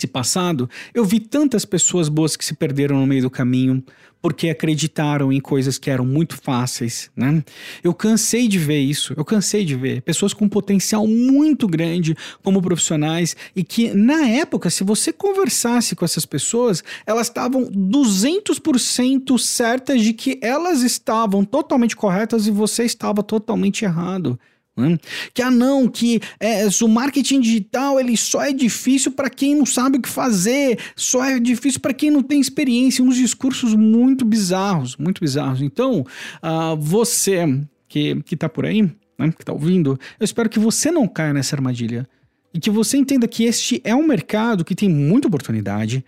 passado, 0.07 0.69
eu 0.93 1.05
vi 1.05 1.19
tantas 1.19 1.65
pessoas 1.65 2.09
boas 2.09 2.35
que 2.35 2.45
se 2.45 2.53
perderam 2.53 2.99
no 2.99 3.07
meio 3.07 3.23
do 3.23 3.29
caminho 3.29 3.83
porque 4.23 4.49
acreditaram 4.49 5.33
em 5.33 5.41
coisas 5.41 5.77
que 5.77 5.89
eram 5.89 6.05
muito 6.05 6.37
fáceis, 6.37 7.11
né? 7.13 7.43
Eu 7.83 7.93
cansei 7.93 8.47
de 8.47 8.57
ver 8.57 8.79
isso, 8.79 9.13
eu 9.17 9.25
cansei 9.25 9.65
de 9.65 9.75
ver 9.75 10.01
pessoas 10.01 10.33
com 10.33 10.47
potencial 10.47 11.05
muito 11.05 11.67
grande 11.67 12.15
como 12.41 12.61
profissionais 12.61 13.35
e 13.53 13.65
que 13.65 13.93
na 13.93 14.25
época, 14.29 14.69
se 14.69 14.81
você 14.81 15.11
conversasse 15.11 15.93
com 15.93 16.05
essas 16.05 16.25
pessoas, 16.25 16.81
elas 17.05 17.27
estavam 17.27 17.65
200% 17.65 19.37
certas 19.37 20.01
de 20.01 20.13
que 20.13 20.39
elas 20.41 20.83
estavam 20.83 21.43
totalmente 21.43 21.93
corretas 21.93 22.47
e 22.47 22.51
você 22.51 22.85
estava 22.85 23.21
totalmente 23.21 23.83
errado. 23.83 24.39
Né? 24.75 24.97
Que 25.33 25.41
ah 25.41 25.51
não, 25.51 25.87
que 25.87 26.19
é, 26.39 26.67
o 26.81 26.87
marketing 26.87 27.41
digital 27.41 27.99
ele 27.99 28.17
só 28.17 28.41
é 28.41 28.51
difícil 28.51 29.11
para 29.11 29.29
quem 29.29 29.55
não 29.55 29.65
sabe 29.65 29.97
o 29.97 30.01
que 30.01 30.09
fazer, 30.09 30.79
só 30.95 31.23
é 31.23 31.39
difícil 31.39 31.79
para 31.79 31.93
quem 31.93 32.09
não 32.09 32.23
tem 32.23 32.39
experiência, 32.39 33.03
uns 33.03 33.15
discursos 33.15 33.75
muito 33.75 34.25
bizarros, 34.25 34.97
muito 34.97 35.21
bizarros. 35.21 35.61
Então, 35.61 36.01
uh, 36.41 36.75
você 36.77 37.61
que, 37.87 38.21
que 38.23 38.35
tá 38.35 38.49
por 38.49 38.65
aí, 38.65 38.81
né, 39.17 39.31
que 39.37 39.45
tá 39.45 39.53
ouvindo, 39.53 39.99
eu 40.19 40.25
espero 40.25 40.49
que 40.49 40.59
você 40.59 40.89
não 40.89 41.07
caia 41.07 41.33
nessa 41.33 41.55
armadilha 41.55 42.07
e 42.51 42.59
que 42.59 42.71
você 42.71 42.97
entenda 42.97 43.27
que 43.27 43.43
este 43.43 43.79
é 43.83 43.95
um 43.95 44.05
mercado 44.05 44.65
que 44.65 44.73
tem 44.73 44.89
muita 44.89 45.27
oportunidade, 45.27 46.03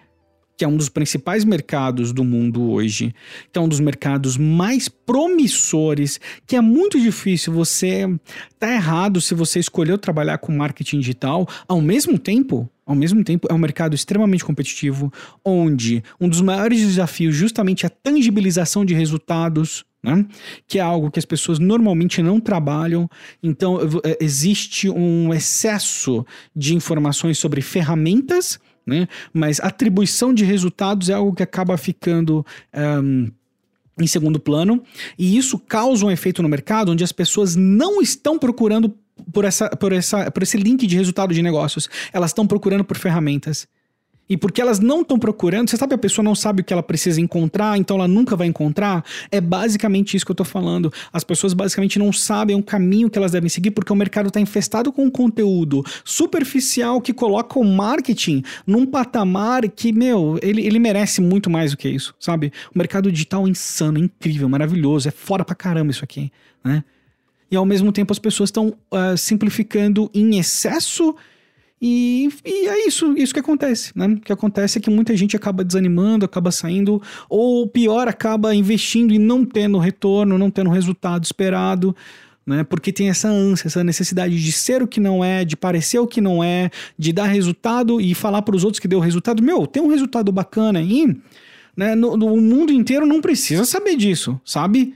que 0.57 0.63
é 0.63 0.67
um 0.67 0.77
dos 0.77 0.89
principais 0.89 1.43
mercados 1.43 2.11
do 2.11 2.23
mundo 2.23 2.71
hoje, 2.71 3.13
que 3.51 3.59
é 3.59 3.61
um 3.61 3.67
dos 3.67 3.79
mercados 3.79 4.37
mais 4.37 4.87
promissores, 4.87 6.19
que 6.45 6.55
é 6.55 6.61
muito 6.61 6.99
difícil 6.99 7.53
você 7.53 8.07
tá 8.59 8.71
errado 8.73 9.19
se 9.21 9.33
você 9.33 9.59
escolheu 9.59 9.97
trabalhar 9.97 10.37
com 10.37 10.55
marketing 10.55 10.99
digital, 10.99 11.47
ao 11.67 11.81
mesmo 11.81 12.17
tempo, 12.17 12.69
ao 12.85 12.95
mesmo 12.95 13.23
tempo, 13.23 13.47
é 13.49 13.53
um 13.53 13.57
mercado 13.57 13.95
extremamente 13.95 14.45
competitivo, 14.45 15.11
onde 15.43 16.03
um 16.21 16.29
dos 16.29 16.41
maiores 16.41 16.79
desafios 16.81 17.35
justamente 17.35 17.83
é 17.83 17.87
a 17.87 17.89
tangibilização 17.89 18.85
de 18.85 18.93
resultados, 18.93 19.83
né? 20.03 20.23
que 20.67 20.77
é 20.77 20.81
algo 20.81 21.09
que 21.09 21.17
as 21.17 21.25
pessoas 21.25 21.57
normalmente 21.57 22.21
não 22.21 22.39
trabalham. 22.39 23.09
Então, 23.41 23.79
é, 24.03 24.17
existe 24.21 24.87
um 24.87 25.33
excesso 25.33 26.23
de 26.55 26.75
informações 26.75 27.39
sobre 27.39 27.59
ferramentas 27.61 28.59
né? 28.85 29.07
Mas 29.33 29.59
atribuição 29.59 30.33
de 30.33 30.43
resultados 30.43 31.09
é 31.09 31.13
algo 31.13 31.35
que 31.35 31.43
acaba 31.43 31.77
ficando. 31.77 32.45
Um, 32.73 33.31
em 33.97 34.07
segundo 34.07 34.37
plano, 34.41 34.83
e 35.17 35.37
isso 35.37 35.57
causa 35.57 36.05
um 36.05 36.11
efeito 36.11 36.43
no 36.43 36.49
mercado 36.49 36.91
onde 36.91 37.01
as 37.01 37.13
pessoas 37.13 37.55
não 37.55 38.01
estão 38.01 38.37
procurando 38.37 38.93
por, 39.31 39.45
essa, 39.45 39.69
por, 39.69 39.93
essa, 39.93 40.29
por 40.29 40.43
esse 40.43 40.57
link 40.57 40.85
de 40.85 40.97
resultado 40.97 41.33
de 41.33 41.41
negócios, 41.41 41.89
elas 42.11 42.31
estão 42.31 42.45
procurando 42.45 42.83
por 42.83 42.97
ferramentas. 42.97 43.67
E 44.27 44.35
porque 44.35 44.59
elas 44.59 44.79
não 44.79 45.01
estão 45.01 45.19
procurando, 45.19 45.69
você 45.69 45.77
sabe, 45.77 45.93
a 45.93 45.97
pessoa 45.97 46.23
não 46.23 46.33
sabe 46.33 46.61
o 46.61 46.65
que 46.65 46.73
ela 46.73 46.81
precisa 46.81 47.21
encontrar, 47.21 47.77
então 47.77 47.97
ela 47.97 48.07
nunca 48.07 48.35
vai 48.35 48.47
encontrar. 48.47 49.05
É 49.31 49.39
basicamente 49.39 50.17
isso 50.17 50.25
que 50.25 50.31
eu 50.31 50.33
estou 50.33 50.45
falando. 50.45 50.91
As 51.13 51.23
pessoas 51.23 51.53
basicamente 51.53 51.99
não 51.99 52.11
sabem 52.11 52.55
o 52.55 52.63
caminho 52.63 53.09
que 53.09 53.17
elas 53.17 53.31
devem 53.31 53.49
seguir, 53.49 53.71
porque 53.71 53.93
o 53.93 53.95
mercado 53.95 54.27
está 54.27 54.39
infestado 54.39 54.91
com 54.91 55.09
conteúdo 55.11 55.83
superficial 56.03 56.99
que 56.99 57.13
coloca 57.13 57.59
o 57.59 57.63
marketing 57.63 58.43
num 58.65 58.85
patamar 58.85 59.69
que, 59.69 59.93
meu, 59.93 60.39
ele, 60.41 60.65
ele 60.65 60.79
merece 60.79 61.21
muito 61.21 61.49
mais 61.49 61.71
do 61.71 61.77
que 61.77 61.87
isso, 61.87 62.15
sabe? 62.19 62.51
O 62.73 62.77
mercado 62.77 63.11
digital 63.11 63.45
é 63.45 63.49
insano, 63.49 63.99
é 63.99 64.01
incrível, 64.01 64.49
maravilhoso, 64.49 65.07
é 65.07 65.11
fora 65.11 65.45
pra 65.45 65.53
caramba 65.55 65.91
isso 65.91 66.03
aqui, 66.03 66.31
né? 66.63 66.83
E 67.49 67.55
ao 67.55 67.65
mesmo 67.65 67.91
tempo 67.91 68.11
as 68.11 68.19
pessoas 68.19 68.47
estão 68.47 68.69
uh, 68.69 68.75
ah, 68.91 69.17
simplificando 69.17 70.09
em 70.13 70.39
excesso 70.39 71.15
e, 71.81 72.29
e, 72.45 72.67
é 72.67 72.87
isso, 72.87 73.13
isso 73.17 73.33
que 73.33 73.39
acontece, 73.39 73.91
né? 73.95 74.07
O 74.07 74.19
que 74.19 74.31
acontece 74.31 74.77
é 74.77 74.81
que 74.81 74.89
muita 74.89 75.15
gente 75.15 75.35
acaba 75.35 75.63
desanimando, 75.63 76.25
acaba 76.25 76.51
saindo, 76.51 77.01
ou 77.29 77.67
pior, 77.67 78.07
acaba 78.07 78.55
investindo 78.55 79.13
e 79.13 79.19
não 79.19 79.45
tendo 79.45 79.77
retorno, 79.77 80.37
não 80.37 80.49
tendo 80.49 80.69
resultado 80.69 81.25
esperado, 81.25 81.95
né? 82.45 82.63
Porque 82.63 82.93
tem 82.93 83.09
essa 83.09 83.27
ânsia, 83.27 83.67
essa 83.67 83.83
necessidade 83.83 84.41
de 84.41 84.51
ser 84.51 84.81
o 84.81 84.87
que 84.87 84.99
não 84.99 85.23
é, 85.23 85.43
de 85.43 85.57
parecer 85.57 85.99
o 85.99 86.07
que 86.07 86.21
não 86.21 86.43
é, 86.43 86.69
de 86.97 87.11
dar 87.11 87.25
resultado 87.25 87.99
e 87.99 88.15
falar 88.15 88.41
para 88.41 88.55
os 88.55 88.63
outros 88.63 88.79
que 88.79 88.87
deu 88.87 88.99
resultado. 88.99 89.43
Meu, 89.43 89.67
tem 89.67 89.83
um 89.83 89.87
resultado 89.87 90.31
bacana 90.31 90.79
aí, 90.79 91.13
né? 91.75 91.93
No, 91.93 92.15
no 92.15 92.37
mundo 92.37 92.71
inteiro 92.71 93.05
não 93.05 93.19
precisa 93.19 93.65
saber 93.65 93.97
disso, 93.97 94.39
sabe? 94.45 94.95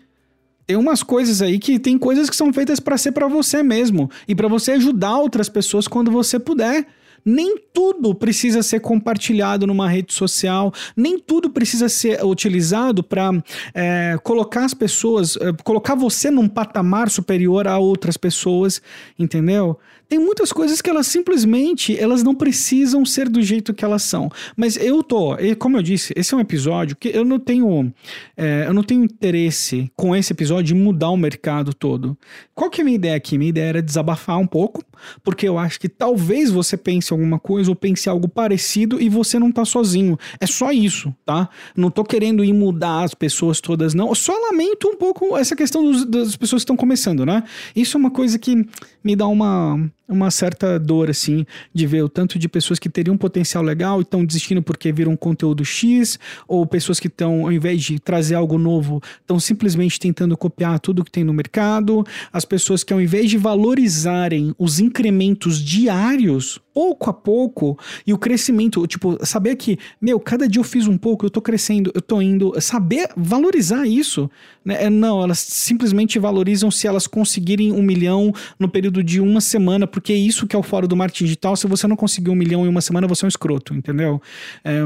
Tem 0.70 0.78
umas 0.78 1.02
coisas 1.02 1.42
aí 1.42 1.58
que 1.58 1.80
tem 1.80 1.98
coisas 1.98 2.30
que 2.30 2.36
são 2.36 2.54
feitas 2.54 2.80
para 2.80 2.96
ser 2.96 3.12
para 3.12 3.28
você 3.28 3.64
mesmo 3.64 4.08
e 4.28 4.36
para 4.36 4.48
você 4.48 4.74
ajudar 4.74 5.18
outras 5.18 5.50
pessoas 5.50 5.88
quando 5.88 6.12
você 6.12 6.38
puder. 6.38 6.86
Nem 7.26 7.58
tudo 7.74 8.14
precisa 8.14 8.62
ser 8.62 8.80
compartilhado 8.80 9.66
numa 9.66 9.90
rede 9.90 10.14
social, 10.14 10.72
nem 10.96 11.18
tudo 11.18 11.50
precisa 11.50 11.90
ser 11.90 12.24
utilizado 12.24 13.02
para 13.02 13.32
é, 13.74 14.16
colocar 14.24 14.64
as 14.64 14.76
pessoas, 14.76 15.36
é, 15.38 15.52
colocar 15.64 15.96
você 15.96 16.30
num 16.30 16.48
patamar 16.48 17.10
superior 17.10 17.68
a 17.68 17.80
outras 17.80 18.16
pessoas, 18.16 18.80
entendeu? 19.18 19.76
Tem 20.10 20.18
muitas 20.18 20.52
coisas 20.52 20.82
que 20.82 20.90
elas 20.90 21.06
simplesmente 21.06 21.96
elas 21.96 22.24
não 22.24 22.34
precisam 22.34 23.06
ser 23.06 23.30
do 23.30 23.44
jeito 23.44 23.76
que 23.76 23.86
elas 23.86 24.02
são. 24.02 24.28
Mas 24.58 24.76
eu 24.76 25.04
tô, 25.04 25.38
como 25.60 25.78
eu 25.78 25.84
disse, 25.84 26.12
esse 26.16 26.34
é 26.34 26.38
um 26.38 26.40
episódio 26.40 26.98
que 26.98 27.10
eu 27.10 27.24
não 27.24 27.38
tenho, 27.38 27.94
é, 28.36 28.66
eu 28.66 28.74
não 28.74 28.82
tenho 28.82 29.04
interesse 29.04 29.92
com 29.96 30.16
esse 30.16 30.34
episódio 30.34 30.64
de 30.64 30.74
mudar 30.74 31.12
o 31.12 31.18
mercado 31.18 31.76
todo. 31.76 32.18
Qual 32.56 32.72
que 32.72 32.82
é 32.82 32.84
a 32.84 32.86
minha 32.86 32.96
ideia 32.96 33.16
aqui? 33.16 33.38
Minha 33.38 33.50
ideia 33.50 33.66
era 33.66 33.82
desabafar 33.84 34.40
um 34.40 34.48
pouco, 34.48 34.84
porque 35.24 35.48
eu 35.48 35.60
acho 35.60 35.80
que 35.80 35.88
talvez 35.88 36.50
você 36.50 36.76
pense 36.76 37.14
alguma 37.14 37.38
coisa 37.38 37.70
ou 37.70 37.76
pense 37.76 38.10
algo 38.10 38.28
parecido 38.28 39.00
e 39.00 39.10
você 39.10 39.38
não 39.38 39.52
tá 39.52 39.64
sozinho. 39.64 40.18
É 40.42 40.48
só 40.48 40.72
isso, 40.72 41.14
tá? 41.24 41.48
Não 41.78 41.92
tô 41.92 42.04
querendo 42.04 42.44
ir 42.44 42.52
mudar 42.52 43.04
as 43.04 43.14
pessoas 43.14 43.62
todas, 43.62 43.94
não. 43.94 44.10
Eu 44.10 44.16
só 44.16 44.34
lamento 44.34 44.88
um 44.88 44.96
pouco 44.96 45.38
essa 45.38 45.56
questão 45.56 45.84
dos, 45.84 46.04
das 46.04 46.36
pessoas 46.36 46.62
que 46.62 46.64
estão 46.64 46.76
começando, 46.76 47.28
né? 47.28 47.44
Isso 47.76 47.96
é 47.96 48.00
uma 48.00 48.10
coisa 48.10 48.40
que 48.40 48.66
me 49.04 49.16
dá 49.16 49.28
uma 49.28 49.80
uma 50.10 50.32
certa 50.32 50.80
dor, 50.80 51.10
assim, 51.10 51.46
de 51.74 51.86
ver 51.86 52.04
o 52.04 52.10
tanto 52.10 52.40
de 52.40 52.50
pessoas 52.50 52.80
que 52.80 52.90
teriam 52.90 53.14
um 53.14 53.18
potencial 53.18 53.64
legal 53.64 54.00
e 54.00 54.02
estão 54.02 54.26
desistindo 54.26 54.62
porque 54.62 54.92
viram 54.92 55.16
conteúdo 55.16 55.64
X, 55.64 56.20
ou 56.48 56.66
pessoas 56.66 57.00
que 57.00 57.08
estão, 57.08 57.44
ao 57.44 57.52
invés 57.52 57.84
de 57.84 58.00
trazer 58.00 58.36
algo 58.36 58.58
novo, 58.58 59.02
estão 59.22 59.40
simplesmente 59.40 60.00
tentando 60.00 60.36
copiar 60.36 60.80
tudo 60.80 61.06
que 61.06 61.12
tem 61.12 61.24
no 61.24 61.34
mercado, 61.34 62.04
as 62.34 62.44
pessoas 62.44 62.84
que, 62.84 62.92
ao 62.92 63.00
invés 63.00 63.30
de 63.30 63.38
valorizarem 63.38 64.54
os 64.58 64.80
incrementos 64.80 65.64
diários, 65.64 66.60
pouco 66.80 67.10
a 67.10 67.14
pouco 67.14 67.78
e 68.08 68.14
o 68.14 68.18
crescimento, 68.18 68.88
tipo, 68.88 69.18
saber 69.26 69.58
que, 69.58 69.78
meu, 70.00 70.18
cada 70.18 70.48
dia 70.48 70.62
eu 70.62 70.64
fiz 70.64 70.88
um 70.88 70.98
pouco, 70.98 71.26
eu 71.26 71.30
tô 71.30 71.42
crescendo, 71.42 71.92
eu 71.94 72.02
tô 72.02 72.22
indo, 72.22 72.54
saber 72.62 73.10
valorizar 73.18 73.86
isso, 73.86 74.32
né? 74.64 74.86
É, 74.86 74.90
não, 74.90 75.22
elas 75.22 75.40
simplesmente 75.40 76.18
valorizam 76.18 76.72
se 76.72 76.88
elas 76.88 77.06
conseguirem 77.06 77.74
um 77.74 77.82
milhão 77.82 78.32
no 78.58 78.70
período 78.70 79.04
de 79.04 79.20
uma 79.20 79.42
semana, 79.42 79.86
porque 79.86 80.14
é 80.14 80.16
isso 80.16 80.48
que 80.48 80.56
é 80.56 80.60
o 80.60 80.64
fórum 80.64 80.88
do 80.88 80.96
marketing 80.96 81.26
digital. 81.26 81.58
Se 81.58 81.68
você 81.68 81.86
não 81.86 81.98
conseguir 81.98 82.30
um 82.30 82.36
milhão 82.36 82.66
em 82.66 82.70
uma 82.70 82.80
semana, 82.80 83.08
você 83.08 83.26
é 83.26 83.28
um 83.28 83.30
escroto, 83.30 83.74
entendeu? 83.74 84.22
É, 84.64 84.80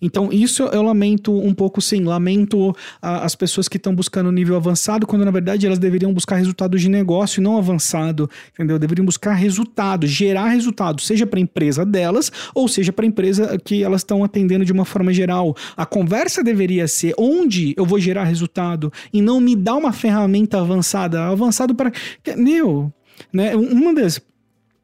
então, 0.00 0.30
isso 0.32 0.62
eu 0.62 0.82
lamento 0.82 1.30
um 1.36 1.52
pouco, 1.52 1.82
sim. 1.82 2.04
Lamento 2.04 2.74
a, 3.02 3.24
as 3.24 3.34
pessoas 3.34 3.68
que 3.68 3.76
estão 3.76 3.94
buscando 3.94 4.32
nível 4.32 4.56
avançado, 4.56 5.06
quando 5.06 5.26
na 5.26 5.30
verdade 5.30 5.66
elas 5.66 5.78
deveriam 5.78 6.14
buscar 6.14 6.36
resultados 6.36 6.80
de 6.80 6.88
negócio 6.88 7.40
e 7.40 7.44
não 7.44 7.58
avançado, 7.58 8.30
entendeu? 8.54 8.78
Deveriam 8.78 9.04
buscar 9.04 9.34
resultado, 9.34 10.06
gerar 10.06 10.48
resultado, 10.48 11.02
seja 11.02 11.26
para 11.34 11.40
a 11.40 11.42
empresa 11.42 11.84
delas 11.84 12.30
ou 12.54 12.68
seja 12.68 12.92
para 12.92 13.04
a 13.04 13.08
empresa 13.08 13.58
que 13.58 13.82
elas 13.82 14.02
estão 14.02 14.22
atendendo 14.22 14.64
de 14.64 14.72
uma 14.72 14.84
forma 14.84 15.12
geral. 15.12 15.56
A 15.76 15.84
conversa 15.84 16.44
deveria 16.44 16.86
ser 16.86 17.12
onde 17.18 17.74
eu 17.76 17.84
vou 17.84 17.98
gerar 17.98 18.24
resultado 18.24 18.92
e 19.12 19.20
não 19.20 19.40
me 19.40 19.56
dá 19.56 19.74
uma 19.74 19.92
ferramenta 19.92 20.60
avançada. 20.60 21.24
Avançado 21.24 21.74
para. 21.74 21.90
Meu, 22.36 22.92
né? 23.32 23.56
Uma 23.56 23.92
das, 23.92 24.20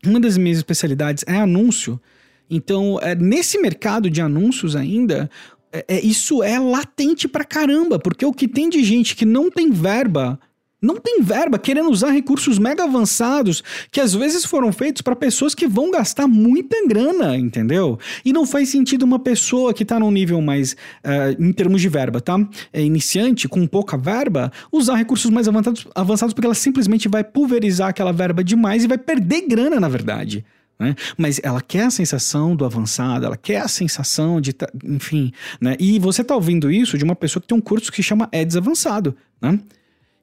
uma 0.05 0.19
das 0.19 0.37
minhas 0.37 0.59
especialidades 0.59 1.25
é 1.27 1.37
anúncio. 1.37 2.01
Então, 2.49 2.99
é, 3.01 3.15
nesse 3.15 3.61
mercado 3.61 4.11
de 4.11 4.21
anúncios 4.21 4.75
ainda, 4.75 5.31
é, 5.73 5.85
é, 5.87 6.01
isso 6.01 6.43
é 6.43 6.59
latente 6.59 7.29
pra 7.29 7.45
caramba, 7.45 7.97
porque 7.97 8.27
o 8.27 8.33
que 8.33 8.49
tem 8.49 8.69
de 8.69 8.83
gente 8.83 9.15
que 9.15 9.25
não 9.25 9.49
tem 9.49 9.71
verba 9.71 10.41
não 10.81 10.97
tem 10.97 11.23
verba, 11.23 11.59
querendo 11.59 11.91
usar 11.91 12.11
recursos 12.11 12.59
mega 12.59 12.85
avançados 12.85 13.63
que 13.91 14.01
às 14.01 14.15
vezes 14.15 14.45
foram 14.45 14.73
feitos 14.73 15.03
para 15.03 15.15
pessoas 15.15 15.55
que 15.55 15.67
vão 15.67 15.91
gastar 15.91 16.27
muita 16.27 16.77
grana, 16.87 17.37
entendeu? 17.37 17.99
E 18.25 18.33
não 18.33 18.47
faz 18.47 18.71
sentido 18.71 19.03
uma 19.03 19.19
pessoa 19.19 19.75
que 19.75 19.83
está 19.83 19.99
num 19.99 20.11
nível 20.11 20.41
mais, 20.41 20.73
uh, 21.05 21.37
em 21.39 21.53
termos 21.53 21.81
de 21.81 21.89
verba, 21.89 22.21
tá? 22.21 22.39
É 22.73 22.83
iniciante, 22.83 23.49
com 23.49 23.67
pouca 23.67 23.99
verba, 23.99 24.51
usar 24.73 24.97
recursos 24.97 25.31
mais 25.31 25.47
avançados, 25.47 25.87
avançados 25.95 26.35
porque 26.35 26.47
ela 26.47 26.55
simplesmente 26.55 27.09
vai 27.09 27.23
pulverizar 27.23 27.89
aquela 27.89 28.13
verba 28.13 28.43
demais 28.43 28.85
e 28.85 28.89
vai 28.89 28.99
perder 28.99 29.43
grana, 29.43 29.79
na 29.79 29.89
verdade. 29.89 30.45
Né? 30.79 30.95
Mas 31.19 31.39
ela 31.43 31.61
quer 31.61 31.85
a 31.85 31.91
sensação 31.91 32.57
do 32.57 32.65
avançado, 32.65 33.27
ela 33.27 33.37
quer 33.37 33.61
a 33.61 33.69
sensação 33.69 34.41
de, 34.41 34.55
enfim, 34.83 35.31
né? 35.61 35.77
E 35.79 35.99
você 35.99 36.23
está 36.23 36.35
ouvindo 36.35 36.71
isso 36.71 36.97
de 36.97 37.05
uma 37.05 37.15
pessoa 37.15 37.43
que 37.43 37.47
tem 37.47 37.59
um 37.59 37.61
curso 37.61 37.93
que 37.93 38.03
chama 38.03 38.31
Eds 38.33 38.57
Avançado, 38.57 39.15
né? 39.43 39.61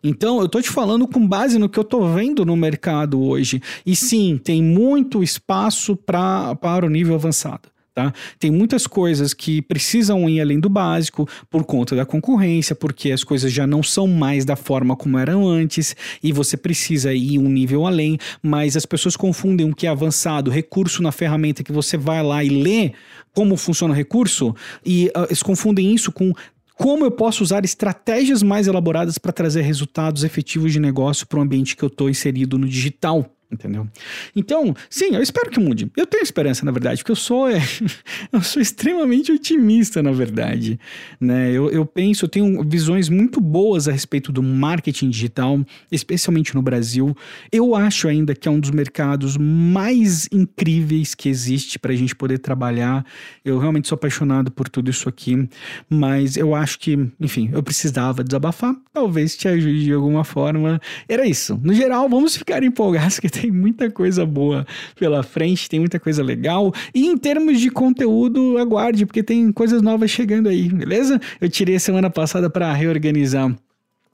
Então, 0.04 0.40
eu 0.40 0.48
tô 0.48 0.62
te 0.62 0.70
falando 0.70 1.08
com 1.08 1.28
base 1.28 1.58
no 1.58 1.68
que 1.68 1.80
eu 1.80 1.84
tô 1.84 2.08
vendo 2.14 2.46
no 2.46 2.56
mercado 2.56 3.22
hoje. 3.22 3.62
E 3.86 3.96
sim, 3.96 4.40
tem 4.42 4.62
muito 4.62 5.24
espaço 5.24 5.96
pra, 5.96 6.56
para 6.56 6.86
o 6.86 6.90
nível 6.90 7.16
avançado. 7.16 7.70
Tá? 7.98 8.14
Tem 8.38 8.52
muitas 8.52 8.86
coisas 8.86 9.34
que 9.34 9.60
precisam 9.60 10.30
ir 10.30 10.40
além 10.40 10.60
do 10.60 10.70
básico 10.70 11.28
por 11.50 11.64
conta 11.64 11.96
da 11.96 12.06
concorrência, 12.06 12.76
porque 12.76 13.12
as 13.12 13.24
coisas 13.24 13.52
já 13.52 13.66
não 13.66 13.82
são 13.82 14.06
mais 14.06 14.46
da 14.46 14.56
forma 14.56 14.96
como 14.96 15.18
eram 15.18 15.48
antes 15.48 15.96
e 16.22 16.32
você 16.32 16.56
precisa 16.56 17.12
ir 17.12 17.40
um 17.40 17.50
nível 17.50 17.88
além, 17.88 18.20
mas 18.40 18.78
as 18.78 18.86
pessoas 18.86 19.16
confundem 19.16 19.68
o 19.68 19.74
que 19.74 19.88
é 19.88 19.90
avançado, 19.90 20.52
recurso 20.52 21.02
na 21.02 21.12
ferramenta 21.12 21.64
que 21.64 21.72
você 21.72 21.98
vai 21.98 22.22
lá 22.22 22.44
e 22.44 22.50
lê 22.50 22.92
como 23.34 23.58
funciona 23.58 23.96
o 23.96 23.98
recurso 23.98 24.56
e 24.86 25.08
uh, 25.16 25.26
eles 25.26 25.42
confundem 25.42 25.92
isso 25.92 26.12
com 26.12 26.32
como 26.78 27.04
eu 27.04 27.12
posso 27.12 27.44
usar 27.44 27.66
estratégias 27.66 28.44
mais 28.44 28.68
elaboradas 28.68 29.18
para 29.18 29.34
trazer 29.34 29.62
resultados 29.62 30.24
efetivos 30.24 30.72
de 30.72 30.80
negócio 30.80 31.26
para 31.26 31.40
o 31.40 31.42
ambiente 31.42 31.76
que 31.76 31.84
eu 31.84 31.88
estou 31.88 32.10
inserido 32.10 32.58
no 32.58 32.68
digital. 32.68 33.37
Entendeu? 33.50 33.88
Então, 34.36 34.76
sim, 34.90 35.16
eu 35.16 35.22
espero 35.22 35.50
que 35.50 35.58
mude. 35.58 35.90
Eu 35.96 36.06
tenho 36.06 36.22
esperança, 36.22 36.66
na 36.66 36.72
verdade, 36.72 37.00
porque 37.00 37.14
eu 37.14 37.16
sou, 37.16 37.50
é, 37.50 37.62
eu 38.32 38.42
sou 38.42 38.62
extremamente 38.62 39.32
otimista, 39.32 40.04
na 40.04 40.12
verdade. 40.12 40.78
Né? 41.20 41.52
Eu, 41.52 41.70
eu 41.72 41.86
penso, 41.86 42.26
eu 42.26 42.30
tenho 42.30 42.62
visões 42.64 43.08
muito 43.08 43.40
boas 43.40 43.88
a 43.88 43.92
respeito 43.94 44.34
do 44.34 44.44
marketing 44.44 45.10
digital, 45.10 45.66
especialmente 45.90 46.54
no 46.56 46.62
Brasil. 46.62 47.16
Eu 47.50 47.74
acho 47.74 48.10
ainda 48.10 48.36
que 48.36 48.50
é 48.50 48.52
um 48.52 48.60
dos 48.60 48.72
mercados 48.72 49.38
mais 49.38 50.28
incríveis 50.30 51.16
que 51.16 51.30
existe 51.30 51.80
para 51.80 51.94
a 51.94 51.96
gente 51.96 52.14
poder 52.14 52.40
trabalhar. 52.40 53.06
Eu 53.46 53.60
realmente 53.60 53.88
sou 53.88 53.96
apaixonado 53.96 54.52
por 54.52 54.68
tudo 54.68 54.92
isso 54.92 55.08
aqui, 55.08 55.48
mas 55.90 56.36
eu 56.36 56.54
acho 56.54 56.80
que, 56.80 57.00
enfim, 57.18 57.50
eu 57.54 57.64
precisava 57.64 58.26
desabafar. 58.26 58.76
Talvez 58.92 59.38
te 59.38 59.48
ajude 59.48 59.86
de 59.86 59.94
alguma 59.94 60.26
forma. 60.26 60.82
Era 61.08 61.26
isso. 61.26 61.58
No 61.64 61.74
geral, 61.74 62.10
vamos 62.10 62.36
ficar 62.36 62.62
empolgados 62.62 63.22
que 63.22 63.37
tem 63.42 63.52
muita 63.52 63.90
coisa 63.90 64.26
boa 64.26 64.66
pela 64.98 65.24
frente, 65.24 65.70
tem 65.70 65.80
muita 65.80 66.00
coisa 66.00 66.24
legal. 66.24 66.74
E 66.94 67.06
em 67.06 67.18
termos 67.18 67.60
de 67.60 67.70
conteúdo, 67.70 68.58
aguarde, 68.58 69.06
porque 69.06 69.24
tem 69.24 69.52
coisas 69.52 69.82
novas 69.82 70.12
chegando 70.12 70.50
aí, 70.50 70.70
beleza? 70.70 71.20
Eu 71.40 71.50
tirei 71.50 71.78
semana 71.80 72.10
passada 72.10 72.50
para 72.50 72.72
reorganizar 72.74 73.56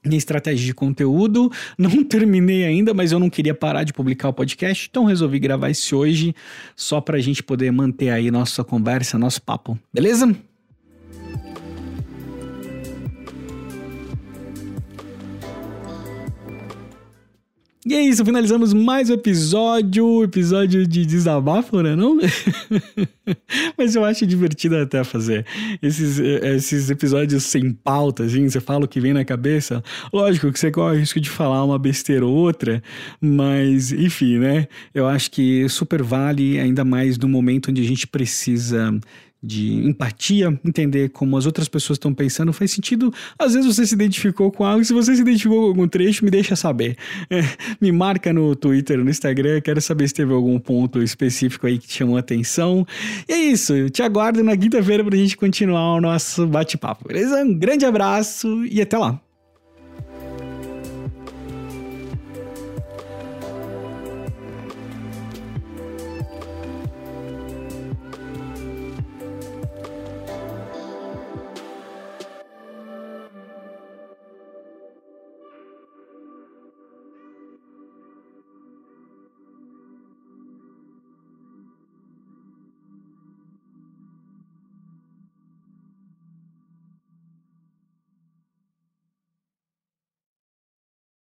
minha 0.05 0.17
estratégia 0.17 0.65
de 0.65 0.73
conteúdo. 0.73 1.51
Não 1.77 1.89
terminei 2.03 2.65
ainda, 2.65 2.93
mas 2.93 3.11
eu 3.11 3.19
não 3.19 3.29
queria 3.29 3.53
parar 3.53 3.83
de 3.83 3.93
publicar 3.93 4.29
o 4.29 4.33
podcast, 4.33 4.87
então 4.89 5.05
resolvi 5.05 5.39
gravar 5.39 5.69
esse 5.69 5.95
hoje 5.95 6.35
só 6.75 6.99
para 6.99 7.17
a 7.17 7.21
gente 7.21 7.41
poder 7.41 7.71
manter 7.71 8.09
aí 8.09 8.29
nossa 8.29 8.63
conversa, 8.63 9.17
nosso 9.17 9.41
papo, 9.41 9.77
beleza? 9.93 10.35
E 17.85 17.93
é 17.95 18.01
isso, 18.01 18.23
finalizamos 18.23 18.73
mais 18.73 19.09
um 19.09 19.13
episódio, 19.13 20.23
episódio 20.23 20.87
de 20.87 21.05
desabafo, 21.05 21.81
né 21.81 21.97
não? 21.97 22.17
Mas 23.77 23.93
eu 23.93 24.05
acho 24.05 24.25
divertido 24.25 24.77
até 24.77 25.03
fazer 25.03 25.45
esses, 25.81 26.17
esses 26.17 26.89
episódios 26.89 27.43
sem 27.43 27.73
pauta, 27.73 28.23
assim, 28.23 28.47
você 28.47 28.61
fala 28.61 28.85
o 28.85 28.87
que 28.87 29.01
vem 29.01 29.11
na 29.11 29.25
cabeça. 29.25 29.83
Lógico 30.13 30.49
que 30.49 30.57
você 30.57 30.71
corre 30.71 30.95
o 30.95 30.99
risco 30.99 31.19
de 31.19 31.29
falar 31.29 31.61
uma 31.65 31.77
besteira 31.77 32.25
ou 32.25 32.33
outra, 32.33 32.81
mas 33.19 33.91
enfim, 33.91 34.39
né? 34.39 34.69
Eu 34.93 35.05
acho 35.05 35.29
que 35.29 35.67
super 35.67 36.01
vale, 36.01 36.57
ainda 36.61 36.85
mais 36.85 37.17
no 37.17 37.27
momento 37.27 37.69
onde 37.69 37.81
a 37.81 37.85
gente 37.85 38.07
precisa 38.07 38.97
de 39.43 39.85
empatia, 39.85 40.57
entender 40.63 41.09
como 41.09 41.37
as 41.37 41.45
outras 41.45 41.67
pessoas 41.67 41.97
estão 41.97 42.13
pensando, 42.13 42.53
faz 42.53 42.71
sentido. 42.71 43.13
Às 43.37 43.53
vezes 43.53 43.75
você 43.75 43.85
se 43.85 43.93
identificou 43.93 44.51
com 44.51 44.63
algo, 44.63 44.83
se 44.85 44.93
você 44.93 45.15
se 45.15 45.21
identificou 45.21 45.61
com 45.61 45.67
algum 45.67 45.87
trecho, 45.87 46.23
me 46.23 46.31
deixa 46.31 46.55
saber. 46.55 46.95
É, 47.29 47.41
me 47.81 47.91
marca 47.91 48.31
no 48.31 48.55
Twitter, 48.55 48.97
no 48.97 49.09
Instagram, 49.09 49.59
quero 49.61 49.81
saber 49.81 50.07
se 50.07 50.13
teve 50.13 50.33
algum 50.33 50.57
ponto 50.59 51.01
específico 51.01 51.67
aí 51.67 51.77
que 51.77 51.87
te 51.87 51.97
chamou 51.97 52.17
a 52.17 52.21
atenção. 52.21 52.85
E 53.27 53.33
é 53.33 53.37
isso, 53.37 53.89
te 53.89 54.01
aguardo 54.01 54.43
na 54.43 54.55
quinta-feira 54.55 55.03
pra 55.03 55.17
gente 55.17 55.35
continuar 55.35 55.95
o 55.95 56.01
nosso 56.01 56.47
bate-papo, 56.47 57.07
beleza? 57.07 57.43
Um 57.43 57.53
grande 57.53 57.85
abraço 57.85 58.65
e 58.65 58.81
até 58.81 58.97
lá! 58.97 59.22